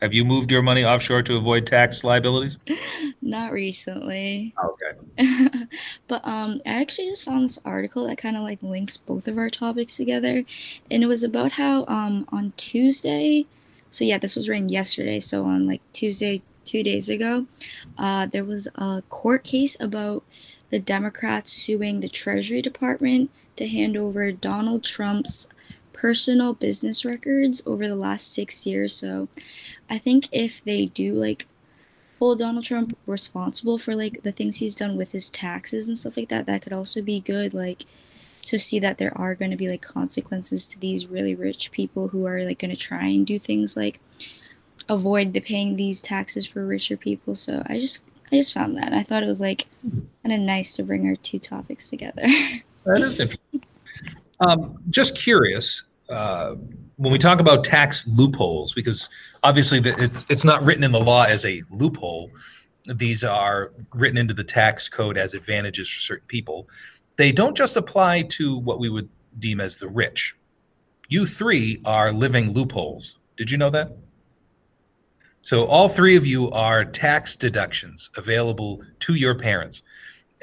Have 0.00 0.14
you 0.14 0.24
moved 0.24 0.50
your 0.52 0.62
money 0.62 0.84
offshore 0.84 1.22
to 1.22 1.36
avoid 1.36 1.66
tax 1.66 2.04
liabilities? 2.04 2.58
Not 3.22 3.52
recently. 3.52 4.54
Okay. 4.64 4.88
but 6.08 6.26
um 6.26 6.60
I 6.64 6.80
actually 6.80 7.08
just 7.08 7.24
found 7.24 7.44
this 7.44 7.58
article 7.64 8.06
that 8.06 8.18
kind 8.18 8.36
of 8.36 8.42
like 8.42 8.62
links 8.62 8.96
both 8.96 9.26
of 9.26 9.36
our 9.36 9.50
topics 9.50 9.96
together 9.96 10.44
and 10.90 11.02
it 11.02 11.06
was 11.06 11.24
about 11.24 11.52
how 11.52 11.84
um 11.86 12.26
on 12.30 12.52
Tuesday 12.56 13.46
so 13.90 14.04
yeah 14.04 14.18
this 14.18 14.36
was 14.36 14.48
written 14.48 14.68
yesterday 14.68 15.18
so 15.18 15.44
on 15.44 15.66
like 15.66 15.80
Tuesday 15.92 16.42
2 16.64 16.82
days 16.82 17.08
ago 17.08 17.46
uh 17.98 18.26
there 18.26 18.44
was 18.44 18.68
a 18.76 19.02
court 19.08 19.42
case 19.42 19.76
about 19.80 20.22
the 20.70 20.78
Democrats 20.78 21.52
suing 21.52 22.00
the 22.00 22.08
Treasury 22.08 22.62
Department 22.62 23.30
to 23.56 23.66
hand 23.66 23.96
over 23.96 24.30
Donald 24.30 24.84
Trump's 24.84 25.48
personal 25.92 26.54
business 26.54 27.04
records 27.04 27.60
over 27.66 27.88
the 27.88 27.96
last 27.96 28.32
6 28.32 28.66
years 28.66 28.94
so 28.94 29.28
I 29.90 29.98
think 29.98 30.28
if 30.32 30.62
they 30.62 30.86
do 30.86 31.14
like 31.14 31.46
hold 32.18 32.40
Donald 32.40 32.64
Trump 32.64 32.96
responsible 33.06 33.78
for 33.78 33.94
like 33.94 34.22
the 34.22 34.32
things 34.32 34.56
he's 34.56 34.74
done 34.74 34.96
with 34.96 35.12
his 35.12 35.30
taxes 35.30 35.88
and 35.88 35.98
stuff 35.98 36.16
like 36.16 36.28
that, 36.28 36.46
that 36.46 36.62
could 36.62 36.72
also 36.72 37.00
be 37.02 37.20
good. 37.20 37.54
Like 37.54 37.84
to 38.42 38.58
see 38.58 38.78
that 38.78 38.98
there 38.98 39.16
are 39.16 39.34
going 39.34 39.50
to 39.50 39.56
be 39.56 39.68
like 39.68 39.82
consequences 39.82 40.66
to 40.66 40.78
these 40.78 41.06
really 41.06 41.34
rich 41.34 41.70
people 41.70 42.08
who 42.08 42.26
are 42.26 42.42
like 42.44 42.58
going 42.58 42.70
to 42.70 42.76
try 42.76 43.04
and 43.04 43.26
do 43.26 43.38
things 43.38 43.76
like 43.76 44.00
avoid 44.88 45.32
the 45.34 45.40
paying 45.40 45.76
these 45.76 46.00
taxes 46.00 46.46
for 46.46 46.64
richer 46.66 46.96
people. 46.96 47.34
So 47.34 47.62
I 47.66 47.78
just 47.78 48.00
I 48.32 48.36
just 48.36 48.52
found 48.52 48.76
that 48.76 48.92
I 48.92 49.02
thought 49.02 49.22
it 49.22 49.26
was 49.26 49.40
like 49.40 49.66
kind 49.82 50.32
of 50.32 50.40
nice 50.40 50.74
to 50.76 50.82
bring 50.82 51.06
our 51.06 51.16
two 51.16 51.38
topics 51.38 51.88
together. 51.88 52.26
That 52.84 53.02
is 53.02 53.20
interesting. 53.20 53.62
Um, 54.40 54.78
just 54.88 55.14
curious, 55.14 55.82
uh, 56.08 56.54
when 56.98 57.12
we 57.12 57.18
talk 57.18 57.40
about 57.40 57.64
tax 57.64 58.06
loopholes, 58.08 58.74
because 58.74 59.08
obviously 59.42 59.80
it's 59.84 60.26
it's 60.28 60.44
not 60.44 60.62
written 60.62 60.84
in 60.84 60.92
the 60.92 61.00
law 61.00 61.24
as 61.24 61.46
a 61.46 61.62
loophole. 61.70 62.30
These 62.94 63.24
are 63.24 63.72
written 63.94 64.18
into 64.18 64.34
the 64.34 64.44
tax 64.44 64.88
code 64.88 65.16
as 65.16 65.32
advantages 65.32 65.88
for 65.88 66.00
certain 66.00 66.26
people. 66.26 66.68
They 67.16 67.32
don't 67.32 67.56
just 67.56 67.76
apply 67.76 68.22
to 68.22 68.58
what 68.58 68.80
we 68.80 68.88
would 68.88 69.08
deem 69.38 69.60
as 69.60 69.76
the 69.76 69.88
rich. 69.88 70.34
You 71.08 71.24
three 71.24 71.80
are 71.84 72.12
living 72.12 72.52
loopholes. 72.52 73.18
Did 73.36 73.50
you 73.50 73.58
know 73.58 73.70
that? 73.70 73.96
So 75.42 75.66
all 75.66 75.88
three 75.88 76.16
of 76.16 76.26
you 76.26 76.50
are 76.50 76.84
tax 76.84 77.36
deductions 77.36 78.10
available 78.16 78.82
to 79.00 79.14
your 79.14 79.34
parents. 79.34 79.82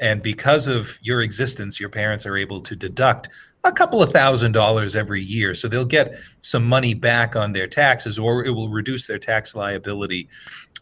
And 0.00 0.22
because 0.22 0.66
of 0.66 0.98
your 1.02 1.22
existence, 1.22 1.80
your 1.80 1.88
parents 1.88 2.26
are 2.26 2.36
able 2.36 2.60
to 2.60 2.76
deduct 2.76 3.28
a 3.64 3.72
couple 3.72 4.02
of 4.02 4.12
thousand 4.12 4.52
dollars 4.52 4.94
every 4.94 5.22
year. 5.22 5.54
So 5.54 5.68
they'll 5.68 5.84
get 5.84 6.14
some 6.40 6.64
money 6.64 6.94
back 6.94 7.34
on 7.34 7.52
their 7.52 7.66
taxes, 7.66 8.18
or 8.18 8.44
it 8.44 8.50
will 8.50 8.68
reduce 8.68 9.06
their 9.06 9.18
tax 9.18 9.54
liability 9.54 10.28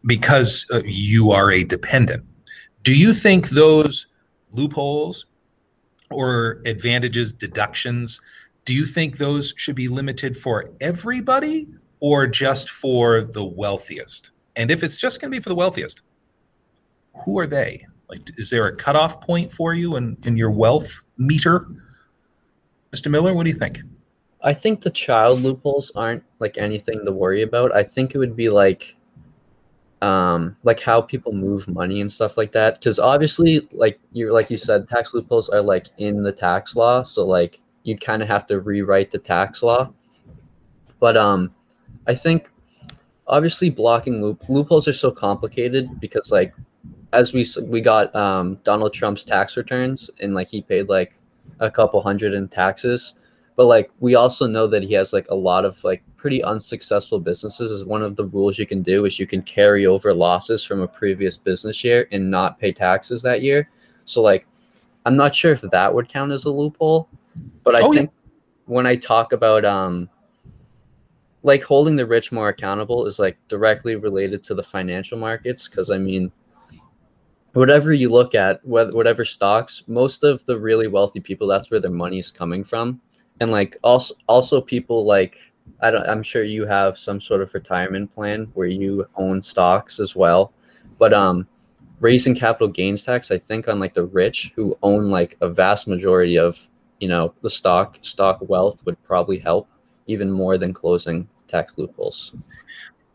because 0.04 0.66
uh, 0.72 0.82
you 0.84 1.30
are 1.32 1.50
a 1.50 1.64
dependent. 1.64 2.24
Do 2.82 2.96
you 2.96 3.14
think 3.14 3.48
those 3.48 4.08
loopholes 4.50 5.26
or 6.10 6.60
advantages, 6.66 7.32
deductions, 7.32 8.20
do 8.64 8.74
you 8.74 8.86
think 8.86 9.16
those 9.16 9.54
should 9.56 9.76
be 9.76 9.88
limited 9.88 10.36
for 10.36 10.70
everybody 10.80 11.68
or 12.00 12.26
just 12.26 12.70
for 12.70 13.22
the 13.22 13.44
wealthiest? 13.44 14.30
And 14.56 14.70
if 14.70 14.82
it's 14.82 14.96
just 14.96 15.20
going 15.20 15.30
to 15.30 15.36
be 15.38 15.42
for 15.42 15.48
the 15.48 15.54
wealthiest, 15.54 16.02
who 17.24 17.38
are 17.38 17.46
they? 17.46 17.86
Like, 18.14 18.38
is 18.38 18.48
there 18.48 18.66
a 18.68 18.76
cutoff 18.76 19.20
point 19.20 19.50
for 19.50 19.74
you 19.74 19.96
in, 19.96 20.16
in 20.22 20.36
your 20.36 20.52
wealth 20.52 21.02
meter? 21.18 21.66
Mr. 22.92 23.10
Miller, 23.10 23.34
what 23.34 23.42
do 23.42 23.50
you 23.50 23.58
think? 23.58 23.80
I 24.40 24.52
think 24.52 24.82
the 24.82 24.90
child 24.90 25.40
loopholes 25.40 25.90
aren't 25.96 26.22
like 26.38 26.56
anything 26.56 27.04
to 27.04 27.10
worry 27.10 27.42
about. 27.42 27.74
I 27.74 27.82
think 27.82 28.14
it 28.14 28.18
would 28.18 28.36
be 28.36 28.50
like 28.50 28.94
um 30.02 30.56
like 30.62 30.80
how 30.80 31.00
people 31.00 31.32
move 31.32 31.66
money 31.66 32.00
and 32.00 32.12
stuff 32.12 32.36
like 32.36 32.52
that 32.52 32.80
cuz 32.82 32.98
obviously 32.98 33.66
like 33.72 33.98
you 34.12 34.32
like 34.32 34.50
you 34.50 34.56
said 34.56 34.86
tax 34.88 35.14
loopholes 35.14 35.48
are 35.48 35.62
like 35.62 35.86
in 35.96 36.22
the 36.22 36.32
tax 36.32 36.76
law, 36.76 37.02
so 37.02 37.24
like 37.24 37.62
you'd 37.82 38.00
kind 38.00 38.22
of 38.22 38.28
have 38.28 38.46
to 38.46 38.60
rewrite 38.60 39.10
the 39.10 39.18
tax 39.18 39.62
law. 39.62 39.90
But 41.00 41.16
um 41.16 41.52
I 42.06 42.14
think 42.14 42.50
obviously 43.26 43.70
blocking 43.70 44.22
loop 44.22 44.48
loopholes 44.48 44.86
are 44.86 44.92
so 44.92 45.10
complicated 45.10 45.88
because 46.00 46.30
like 46.30 46.54
as 47.14 47.32
we 47.32 47.46
we 47.62 47.80
got 47.80 48.14
um 48.14 48.56
Donald 48.64 48.92
Trump's 48.92 49.24
tax 49.24 49.56
returns 49.56 50.10
and 50.20 50.34
like 50.34 50.48
he 50.48 50.60
paid 50.62 50.88
like 50.88 51.14
a 51.60 51.70
couple 51.70 52.02
hundred 52.02 52.34
in 52.34 52.48
taxes 52.48 53.14
but 53.56 53.66
like 53.66 53.90
we 54.00 54.14
also 54.16 54.46
know 54.46 54.66
that 54.66 54.82
he 54.82 54.92
has 54.94 55.12
like 55.12 55.26
a 55.30 55.34
lot 55.34 55.64
of 55.64 55.82
like 55.84 56.02
pretty 56.16 56.42
unsuccessful 56.42 57.20
businesses 57.20 57.70
is 57.70 57.84
one 57.84 58.02
of 58.02 58.16
the 58.16 58.24
rules 58.24 58.58
you 58.58 58.66
can 58.66 58.82
do 58.82 59.04
is 59.04 59.18
you 59.18 59.26
can 59.26 59.42
carry 59.42 59.86
over 59.86 60.12
losses 60.12 60.64
from 60.64 60.80
a 60.80 60.88
previous 60.88 61.36
business 61.36 61.84
year 61.84 62.08
and 62.12 62.28
not 62.30 62.58
pay 62.58 62.72
taxes 62.72 63.22
that 63.22 63.42
year 63.42 63.68
so 64.06 64.20
like 64.22 64.46
i'm 65.06 65.16
not 65.16 65.34
sure 65.34 65.52
if 65.52 65.60
that 65.60 65.94
would 65.94 66.08
count 66.08 66.32
as 66.32 66.44
a 66.46 66.50
loophole 66.50 67.08
but 67.62 67.76
i 67.76 67.80
Oh, 67.80 67.92
yeah. 67.92 68.00
think 68.00 68.10
when 68.66 68.86
i 68.86 68.96
talk 68.96 69.32
about 69.32 69.64
um 69.64 70.08
like 71.42 71.62
holding 71.62 71.94
the 71.96 72.06
rich 72.06 72.32
more 72.32 72.48
accountable 72.48 73.06
is 73.06 73.18
like 73.18 73.36
directly 73.48 73.96
related 73.96 74.42
to 74.44 74.54
the 74.54 74.62
financial 74.62 75.18
markets 75.18 75.68
because 75.68 75.90
i 75.90 75.98
mean 75.98 76.32
whatever 77.54 77.92
you 77.92 78.10
look 78.10 78.34
at 78.34 78.60
wh- 78.62 78.92
whatever 78.94 79.24
stocks 79.24 79.82
most 79.86 80.24
of 80.24 80.44
the 80.44 80.58
really 80.58 80.86
wealthy 80.86 81.20
people 81.20 81.46
that's 81.46 81.70
where 81.70 81.80
their 81.80 81.90
money 81.90 82.18
is 82.18 82.30
coming 82.30 82.62
from. 82.62 83.00
And 83.40 83.50
like 83.50 83.76
also 83.82 84.14
also 84.28 84.60
people 84.60 85.04
like 85.04 85.38
I 85.80 85.90
don't, 85.90 86.08
i'm 86.08 86.22
sure 86.22 86.44
you 86.44 86.66
have 86.66 86.98
some 86.98 87.20
sort 87.20 87.40
of 87.40 87.52
retirement 87.54 88.14
plan 88.14 88.50
where 88.54 88.66
you 88.66 89.06
own 89.16 89.42
stocks 89.42 89.98
as 89.98 90.14
well. 90.14 90.52
But 90.98 91.12
um 91.12 91.48
raising 92.00 92.34
capital 92.34 92.68
gains 92.68 93.04
tax 93.04 93.30
i 93.30 93.38
think 93.38 93.68
on 93.68 93.78
like 93.78 93.94
the 93.94 94.04
rich 94.04 94.52
who 94.56 94.76
own 94.82 95.10
like 95.10 95.36
a 95.40 95.48
vast 95.48 95.86
majority 95.86 96.36
of 96.36 96.68
you 96.98 97.06
know 97.08 97.32
the 97.42 97.48
stock 97.48 97.96
stock 98.02 98.38
wealth 98.48 98.84
would 98.84 99.00
probably 99.04 99.38
help 99.38 99.68
even 100.06 100.30
more 100.30 100.58
than 100.58 100.72
closing 100.72 101.28
tax 101.46 101.74
loopholes. 101.76 102.34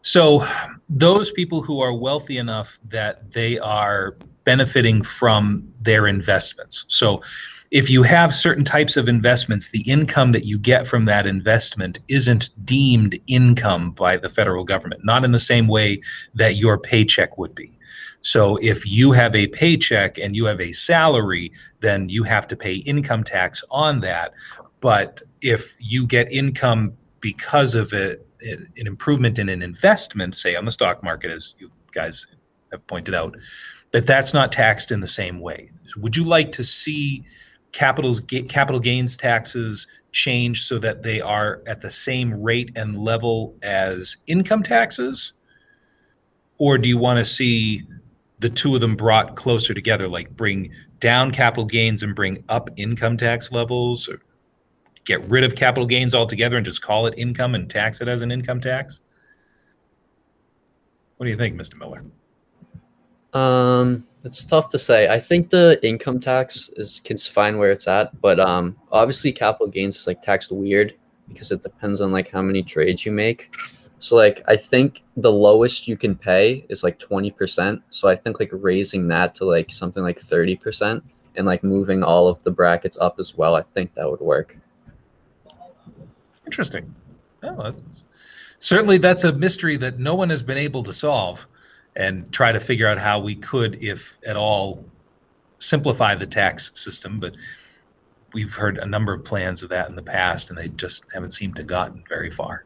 So, 0.01 0.47
those 0.87 1.31
people 1.31 1.61
who 1.61 1.81
are 1.81 1.93
wealthy 1.93 2.37
enough 2.37 2.79
that 2.87 3.31
they 3.31 3.59
are 3.59 4.17
benefiting 4.49 5.03
from 5.03 5.63
their 5.83 6.07
investments. 6.07 6.83
So, 6.87 7.21
if 7.69 7.87
you 7.87 8.01
have 8.01 8.33
certain 8.33 8.65
types 8.65 8.97
of 8.97 9.07
investments, 9.07 9.69
the 9.69 9.87
income 9.87 10.31
that 10.31 10.43
you 10.43 10.57
get 10.57 10.87
from 10.87 11.05
that 11.05 11.27
investment 11.27 11.99
isn't 12.07 12.49
deemed 12.65 13.19
income 13.27 13.91
by 13.91 14.17
the 14.17 14.27
federal 14.27 14.63
government, 14.63 15.05
not 15.05 15.23
in 15.23 15.33
the 15.33 15.45
same 15.53 15.67
way 15.67 16.01
that 16.33 16.55
your 16.55 16.79
paycheck 16.79 17.37
would 17.37 17.53
be. 17.53 17.77
So, 18.21 18.57
if 18.57 18.87
you 18.87 19.11
have 19.11 19.35
a 19.35 19.45
paycheck 19.45 20.17
and 20.17 20.35
you 20.35 20.45
have 20.45 20.59
a 20.59 20.71
salary, 20.71 21.51
then 21.81 22.09
you 22.09 22.23
have 22.23 22.47
to 22.47 22.55
pay 22.55 22.73
income 22.93 23.23
tax 23.23 23.63
on 23.69 23.99
that. 23.99 24.33
But 24.79 25.21
if 25.41 25.75
you 25.77 26.07
get 26.07 26.31
income 26.31 26.93
because 27.19 27.75
of 27.75 27.93
it, 27.93 28.25
an 28.41 28.87
improvement 28.87 29.37
in 29.37 29.47
an 29.47 29.61
investment, 29.61 30.33
say 30.33 30.55
on 30.55 30.65
the 30.65 30.71
stock 30.71 31.03
market, 31.03 31.29
as 31.29 31.53
you 31.59 31.69
guys 31.91 32.25
have 32.71 32.85
pointed 32.87 33.13
out, 33.13 33.35
that 33.91 34.05
that's 34.05 34.33
not 34.33 34.51
taxed 34.51 34.91
in 34.91 34.99
the 34.99 35.07
same 35.07 35.39
way. 35.39 35.71
Would 35.97 36.15
you 36.15 36.23
like 36.23 36.51
to 36.53 36.63
see 36.63 37.23
capitals 37.71 38.21
capital 38.49 38.79
gains 38.79 39.15
taxes 39.15 39.87
change 40.11 40.63
so 40.63 40.79
that 40.79 41.03
they 41.03 41.21
are 41.21 41.61
at 41.67 41.81
the 41.81 41.91
same 41.91 42.33
rate 42.41 42.71
and 42.75 42.99
level 42.99 43.55
as 43.61 44.17
income 44.27 44.63
taxes? 44.63 45.33
Or 46.57 46.77
do 46.77 46.89
you 46.89 46.97
want 46.97 47.19
to 47.19 47.25
see 47.25 47.83
the 48.39 48.49
two 48.49 48.75
of 48.75 48.81
them 48.81 48.95
brought 48.95 49.35
closer 49.35 49.73
together, 49.73 50.07
like 50.07 50.35
bring 50.35 50.71
down 50.99 51.31
capital 51.31 51.65
gains 51.65 52.03
and 52.03 52.15
bring 52.15 52.43
up 52.49 52.69
income 52.75 53.17
tax 53.17 53.51
levels? 53.51 54.07
Or 54.09 54.21
get 55.05 55.27
rid 55.27 55.43
of 55.43 55.55
capital 55.55 55.85
gains 55.85 56.13
altogether 56.13 56.57
and 56.57 56.65
just 56.65 56.81
call 56.81 57.07
it 57.07 57.13
income 57.17 57.55
and 57.55 57.69
tax 57.69 58.01
it 58.01 58.07
as 58.07 58.21
an 58.21 58.31
income 58.31 58.59
tax? 58.59 58.99
What 61.17 61.25
do 61.25 61.31
you 61.31 61.37
think, 61.37 61.59
Mr. 61.59 61.77
Miller? 61.77 62.03
Um, 63.33 64.07
it's 64.23 64.43
tough 64.43 64.69
to 64.69 64.79
say. 64.79 65.07
I 65.07 65.19
think 65.19 65.49
the 65.49 65.79
income 65.85 66.19
tax 66.19 66.69
is 66.75 67.01
can 67.03 67.17
find 67.17 67.57
where 67.57 67.71
it's 67.71 67.87
at, 67.87 68.19
but 68.21 68.39
um, 68.39 68.75
obviously 68.91 69.31
capital 69.31 69.67
gains 69.67 69.95
is 69.95 70.07
like 70.07 70.21
taxed 70.21 70.51
weird 70.51 70.95
because 71.27 71.51
it 71.51 71.61
depends 71.61 72.01
on 72.01 72.11
like 72.11 72.29
how 72.29 72.41
many 72.41 72.63
trades 72.63 73.05
you 73.05 73.11
make. 73.11 73.55
So 73.99 74.15
like 74.15 74.41
I 74.47 74.55
think 74.55 75.03
the 75.17 75.31
lowest 75.31 75.87
you 75.87 75.97
can 75.97 76.15
pay 76.15 76.65
is 76.69 76.83
like 76.83 76.99
twenty 76.99 77.31
percent. 77.31 77.81
So 77.89 78.07
I 78.07 78.15
think 78.15 78.39
like 78.39 78.49
raising 78.51 79.07
that 79.09 79.35
to 79.35 79.45
like 79.45 79.69
something 79.71 80.03
like 80.03 80.19
thirty 80.19 80.55
percent 80.55 81.03
and 81.35 81.45
like 81.45 81.63
moving 81.63 82.03
all 82.03 82.27
of 82.27 82.41
the 82.43 82.51
brackets 82.51 82.97
up 82.99 83.19
as 83.19 83.37
well. 83.37 83.55
I 83.55 83.61
think 83.61 83.93
that 83.93 84.09
would 84.09 84.19
work. 84.21 84.57
Interesting. 86.45 86.95
Well, 87.43 87.71
that's, 87.71 88.05
certainly, 88.59 88.97
that's 88.97 89.23
a 89.23 89.31
mystery 89.31 89.77
that 89.77 89.99
no 89.99 90.15
one 90.15 90.29
has 90.29 90.41
been 90.41 90.57
able 90.57 90.83
to 90.83 90.91
solve, 90.91 91.47
and 91.95 92.31
try 92.31 92.51
to 92.51 92.59
figure 92.59 92.87
out 92.87 92.97
how 92.97 93.19
we 93.19 93.35
could, 93.35 93.81
if 93.81 94.17
at 94.25 94.35
all, 94.35 94.85
simplify 95.59 96.15
the 96.15 96.27
tax 96.27 96.71
system. 96.75 97.19
But 97.19 97.35
we've 98.33 98.53
heard 98.53 98.77
a 98.77 98.85
number 98.85 99.13
of 99.13 99.23
plans 99.25 99.63
of 99.63 99.69
that 99.69 99.89
in 99.89 99.95
the 99.95 100.03
past, 100.03 100.49
and 100.49 100.57
they 100.57 100.69
just 100.69 101.03
haven't 101.13 101.31
seemed 101.31 101.55
to 101.55 101.63
gotten 101.63 102.03
very 102.07 102.31
far. 102.31 102.65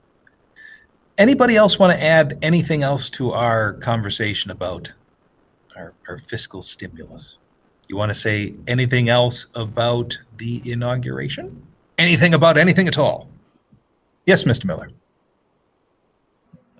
Anybody 1.17 1.55
else 1.55 1.77
want 1.77 1.93
to 1.93 2.03
add 2.03 2.39
anything 2.41 2.81
else 2.81 3.09
to 3.11 3.33
our 3.33 3.73
conversation 3.73 4.51
about 4.51 4.93
our, 5.75 5.93
our 6.07 6.17
fiscal 6.17 6.61
stimulus? 6.61 7.37
You 7.87 7.97
want 7.97 8.09
to 8.09 8.15
say 8.15 8.55
anything 8.67 9.09
else 9.09 9.47
about 9.53 10.17
the 10.37 10.61
inauguration? 10.71 11.61
Anything 11.97 12.33
about 12.33 12.57
anything 12.57 12.87
at 12.87 12.97
all? 12.97 13.29
Yes, 14.25 14.45
Mr. 14.45 14.65
Miller. 14.65 14.89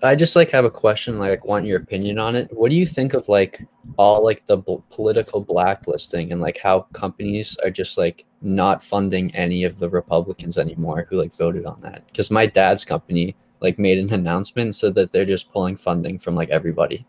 I 0.04 0.14
just 0.14 0.36
like 0.36 0.50
have 0.50 0.64
a 0.64 0.70
question, 0.70 1.18
like 1.18 1.44
want 1.44 1.66
your 1.66 1.78
opinion 1.78 2.18
on 2.18 2.36
it. 2.36 2.48
What 2.52 2.70
do 2.70 2.76
you 2.76 2.86
think 2.86 3.14
of 3.14 3.28
like 3.28 3.66
all 3.96 4.22
like 4.22 4.44
the 4.46 4.58
bl- 4.58 4.78
political 4.90 5.40
blacklisting 5.40 6.32
and 6.32 6.40
like 6.40 6.58
how 6.58 6.82
companies 6.92 7.56
are 7.64 7.70
just 7.70 7.96
like 7.96 8.24
not 8.42 8.82
funding 8.82 9.34
any 9.34 9.64
of 9.64 9.78
the 9.78 9.88
Republicans 9.88 10.58
anymore 10.58 11.06
who 11.08 11.20
like 11.20 11.34
voted 11.34 11.64
on 11.66 11.80
that? 11.82 12.06
Because 12.06 12.30
my 12.30 12.46
dad's 12.46 12.84
company 12.84 13.34
like 13.60 13.78
made 13.78 13.98
an 13.98 14.12
announcement 14.12 14.74
so 14.74 14.90
that 14.90 15.10
they're 15.10 15.24
just 15.24 15.52
pulling 15.52 15.76
funding 15.76 16.18
from 16.18 16.34
like 16.34 16.50
everybody. 16.50 17.06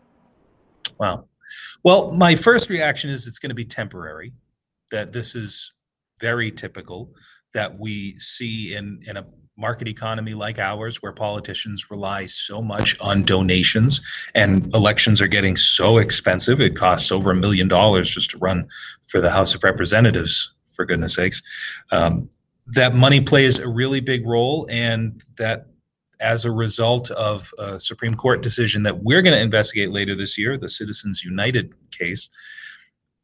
Wow. 0.98 1.26
Well, 1.84 2.12
my 2.12 2.34
first 2.34 2.70
reaction 2.70 3.10
is 3.10 3.26
it's 3.26 3.38
going 3.38 3.50
to 3.50 3.54
be 3.54 3.64
temporary. 3.64 4.32
That 4.90 5.12
this 5.12 5.34
is 5.34 5.72
very 6.20 6.50
typical 6.50 7.12
that 7.52 7.78
we 7.78 8.18
see 8.18 8.74
in 8.74 9.00
in 9.06 9.16
a 9.16 9.26
market 9.56 9.88
economy 9.88 10.34
like 10.34 10.58
ours 10.58 11.02
where 11.02 11.12
politicians 11.12 11.90
rely 11.90 12.26
so 12.26 12.60
much 12.60 12.98
on 13.00 13.22
donations 13.22 14.00
and 14.34 14.72
elections 14.74 15.20
are 15.22 15.26
getting 15.26 15.56
so 15.56 15.98
expensive 15.98 16.60
it 16.60 16.76
costs 16.76 17.10
over 17.10 17.30
a 17.30 17.34
million 17.34 17.66
dollars 17.66 18.10
just 18.10 18.30
to 18.30 18.38
run 18.38 18.68
for 19.08 19.20
the 19.20 19.30
house 19.30 19.54
of 19.54 19.64
representatives 19.64 20.52
for 20.64 20.84
goodness 20.84 21.14
sakes. 21.14 21.42
Um, 21.90 22.28
that 22.66 22.94
money 22.94 23.20
plays 23.20 23.58
a 23.58 23.68
really 23.68 24.00
big 24.00 24.26
role 24.26 24.66
and 24.70 25.22
that 25.38 25.66
as 26.20 26.44
a 26.44 26.50
result 26.50 27.10
of 27.12 27.52
a 27.58 27.78
supreme 27.78 28.14
court 28.14 28.42
decision 28.42 28.82
that 28.82 29.02
we're 29.02 29.22
going 29.22 29.36
to 29.36 29.40
investigate 29.40 29.90
later 29.90 30.14
this 30.14 30.38
year 30.38 30.56
the 30.56 30.68
citizens 30.68 31.22
united 31.22 31.74
case 31.90 32.30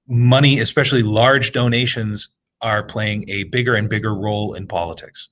money 0.07 0.61
especially 0.61 1.03
large 1.03 1.53
donations 1.53 2.29
are 2.61 2.83
playing 2.83 3.29
a 3.29 3.45
bigger 3.45 3.75
and 3.75 3.89
bigger 3.89 4.15
role 4.15 4.53
in 4.55 4.67
politics 4.67 5.29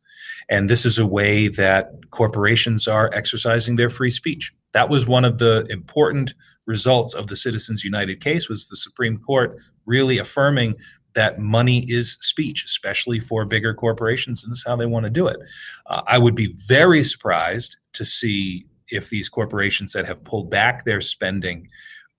and 0.50 0.68
this 0.68 0.84
is 0.84 0.98
a 0.98 1.06
way 1.06 1.48
that 1.48 2.10
corporations 2.10 2.88
are 2.88 3.08
exercising 3.14 3.76
their 3.76 3.88
free 3.88 4.10
speech. 4.10 4.52
That 4.72 4.88
was 4.88 5.06
one 5.06 5.24
of 5.24 5.38
the 5.38 5.66
important 5.70 6.34
results 6.66 7.14
of 7.14 7.28
the 7.28 7.36
Citizens 7.36 7.84
United 7.84 8.20
case 8.20 8.48
was 8.48 8.68
the 8.68 8.76
Supreme 8.76 9.18
Court 9.18 9.58
really 9.86 10.18
affirming 10.18 10.76
that 11.14 11.38
money 11.38 11.84
is 11.90 12.12
speech, 12.20 12.64
especially 12.64 13.18
for 13.18 13.44
bigger 13.44 13.74
corporations, 13.74 14.44
and 14.44 14.52
this 14.52 14.58
is 14.58 14.64
how 14.64 14.76
they 14.76 14.86
want 14.86 15.04
to 15.04 15.10
do 15.10 15.26
it. 15.26 15.38
Uh, 15.86 16.02
I 16.06 16.18
would 16.18 16.34
be 16.34 16.54
very 16.66 17.02
surprised 17.02 17.76
to 17.94 18.04
see 18.04 18.66
if 18.88 19.08
these 19.08 19.28
corporations 19.28 19.92
that 19.92 20.06
have 20.06 20.22
pulled 20.24 20.50
back 20.50 20.84
their 20.84 21.00
spending 21.00 21.68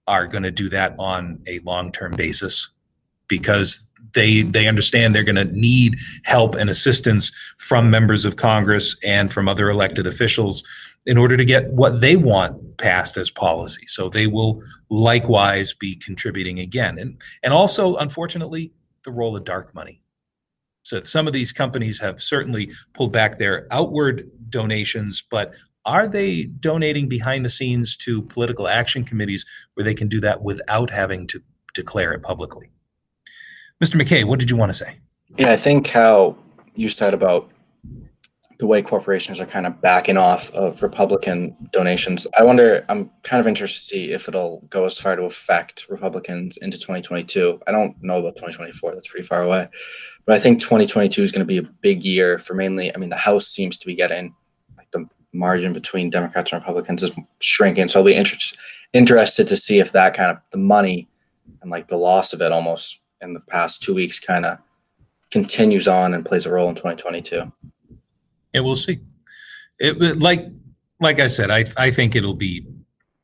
are 0.08 0.28
going 0.28 0.44
to 0.44 0.52
do 0.52 0.68
that 0.70 0.96
on 1.00 1.42
a 1.48 1.60
long-term 1.60 2.14
basis 2.14 2.70
because 3.28 3.88
they 4.14 4.42
they 4.44 4.68
understand 4.68 5.16
they're 5.16 5.24
going 5.24 5.36
to 5.36 5.46
need 5.46 5.98
help 6.24 6.56
and 6.56 6.70
assistance 6.70 7.32
from 7.58 7.90
members 7.90 8.26
of 8.26 8.36
Congress 8.36 8.96
and 9.04 9.32
from 9.32 9.48
other 9.48 9.70
elected 9.70 10.08
officials 10.08 10.64
in 11.06 11.18
order 11.18 11.36
to 11.36 11.46
get 11.46 11.72
what 11.74 12.02
they 12.02 12.16
want 12.16 12.78
passed 12.78 13.18
as 13.18 13.32
policy. 13.32 13.86
So 13.88 14.10
they 14.10 14.28
will 14.28 14.62
likewise 14.90 15.74
be 15.74 15.96
contributing 15.96 16.60
again. 16.60 16.98
And 16.98 17.22
and 17.44 17.54
also 17.54 17.96
unfortunately 17.96 18.72
the 19.04 19.12
role 19.12 19.36
of 19.36 19.44
dark 19.44 19.74
money. 19.74 20.02
So 20.84 21.02
some 21.02 21.28
of 21.28 21.34
these 21.34 21.54
companies 21.54 22.00
have 22.00 22.22
certainly 22.22 22.72
pulled 22.94 23.14
back 23.14 23.38
their 23.38 23.68
outward 23.72 24.30
donations, 24.50 25.24
but 25.30 25.54
are 25.86 26.08
they 26.08 26.46
donating 26.46 27.08
behind 27.08 27.46
the 27.46 27.50
scenes 27.50 27.98
to 27.98 28.22
political 28.24 28.68
action 28.68 29.04
committees 29.04 29.46
where 29.74 29.84
they 29.84 29.94
can 29.94 30.08
do 30.08 30.20
that 30.22 30.44
without 30.44 30.90
having 30.90 31.28
to 31.28 31.42
declare 31.74 32.14
it 32.14 32.22
publicly? 32.22 32.72
Mr. 33.82 34.00
McKay, 34.00 34.24
what 34.24 34.40
did 34.40 34.50
you 34.50 34.56
want 34.56 34.72
to 34.72 34.78
say? 34.78 34.96
Yeah, 35.38 35.52
I 35.52 35.58
think 35.58 35.88
how 35.88 36.38
you 36.76 36.88
said 36.88 37.14
about 37.14 37.50
the 38.60 38.68
way 38.68 38.84
corporations 38.84 39.40
are 39.40 39.46
kind 39.48 39.66
of 39.66 39.82
backing 39.82 40.18
off 40.18 40.52
of 40.52 40.84
Republican 40.84 41.58
donations. 41.72 42.28
I 42.38 42.44
wonder, 42.44 42.86
I'm 42.90 43.10
kind 43.24 43.42
of 43.42 43.48
interested 43.48 43.80
to 43.80 43.86
see 43.86 44.12
if 44.12 44.28
it'll 44.28 44.62
go 44.70 44.86
as 44.86 45.00
far 45.00 45.16
to 45.16 45.24
affect 45.24 45.90
Republicans 45.90 46.58
into 46.58 46.78
2022. 46.78 47.60
I 47.66 47.72
don't 47.72 47.96
know 48.04 48.20
about 48.20 48.36
2024, 48.36 48.94
that's 48.94 49.08
pretty 49.08 49.26
far 49.26 49.42
away. 49.42 49.68
But 50.28 50.36
I 50.36 50.40
think 50.40 50.62
2022 50.62 51.24
is 51.24 51.32
going 51.32 51.40
to 51.40 51.46
be 51.46 51.58
a 51.58 51.64
big 51.64 52.04
year 52.04 52.38
for 52.38 52.54
mainly, 52.54 52.94
I 52.94 53.00
mean, 53.00 53.10
the 53.10 53.18
House 53.18 53.48
seems 53.48 53.80
to 53.80 53.88
be 53.88 53.96
getting 53.96 54.36
like 54.78 54.92
the 54.92 55.08
margin 55.34 55.74
between 55.74 56.12
Democrats 56.12 56.52
and 56.52 56.62
Republicans 56.62 57.02
is 57.02 57.12
shrinking. 57.40 57.88
So 57.88 58.00
I'll 58.00 58.06
be 58.06 58.14
inter- 58.14 58.38
interested 58.94 59.48
to 59.48 59.58
see 59.58 59.80
if 59.80 59.92
that 59.94 60.14
kind 60.14 60.30
of 60.30 60.38
the 60.52 60.60
money 60.60 61.10
and 61.64 61.72
like 61.72 61.88
the 61.88 61.98
loss 61.98 62.32
of 62.32 62.44
it 62.44 62.52
almost 62.52 63.02
in 63.22 63.34
the 63.34 63.40
past 63.40 63.84
two 63.84 63.94
weeks 63.94 64.20
kind 64.20 64.46
of 64.46 64.58
continues 65.32 65.88
on 65.88 66.14
and 66.14 66.26
plays 66.26 66.46
a 66.46 66.52
role 66.52 66.70
in 66.70 66.76
2022. 66.76 67.52
Yeah, 68.54 68.62
we'll 68.62 68.76
see. 68.76 69.00
It 69.80 70.20
like 70.20 70.46
like 71.00 71.20
I 71.20 71.28
said, 71.28 71.50
I 71.50 71.66
I 71.78 71.92
think 71.92 72.16
it'll 72.16 72.36
be 72.36 72.66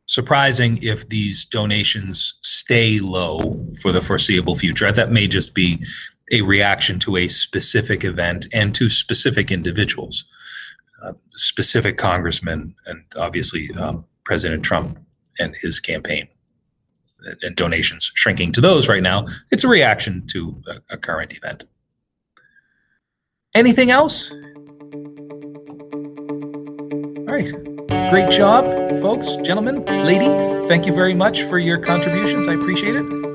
surprising 0.08 0.82
if 0.82 1.10
these 1.10 1.46
donations 1.46 2.40
stay 2.42 3.00
low 3.00 3.68
for 3.82 3.92
the 3.92 4.02
foreseeable 4.02 4.56
future. 4.56 4.92
That 4.92 5.12
may 5.12 5.28
just 5.28 5.54
be 5.54 5.84
a 6.32 6.42
reaction 6.42 7.00
to 7.00 7.18
a 7.18 7.28
specific 7.28 8.04
event 8.04 8.48
and 8.54 8.74
to 8.76 8.90
specific 8.90 9.52
individuals, 9.52 10.26
uh, 11.04 11.14
specific 11.36 11.98
congressmen, 11.98 12.74
and 12.86 13.04
obviously 13.18 13.70
um, 13.76 14.06
President 14.24 14.64
Trump 14.64 14.98
and 15.40 15.56
his 15.56 15.80
campaign 15.80 16.28
and 17.42 17.56
donations 17.56 18.12
shrinking 18.16 18.52
to 18.54 18.62
those 18.62 18.88
right 18.88 19.04
now. 19.04 19.26
It's 19.52 19.64
a 19.64 19.68
reaction 19.68 20.26
to 20.28 20.62
a, 20.68 20.96
a 20.96 20.98
current 20.98 21.34
event. 21.34 21.66
Anything 23.54 23.92
else? 23.92 24.32
All 27.28 27.34
right. 27.34 27.52
Great 28.10 28.30
job, 28.30 28.66
folks, 29.02 29.36
gentlemen, 29.38 29.84
lady. 29.86 30.28
Thank 30.68 30.86
you 30.86 30.94
very 30.94 31.14
much 31.14 31.42
for 31.44 31.60
your 31.60 31.78
contributions. 31.78 32.48
I 32.48 32.54
appreciate 32.54 32.96
it. 32.96 33.27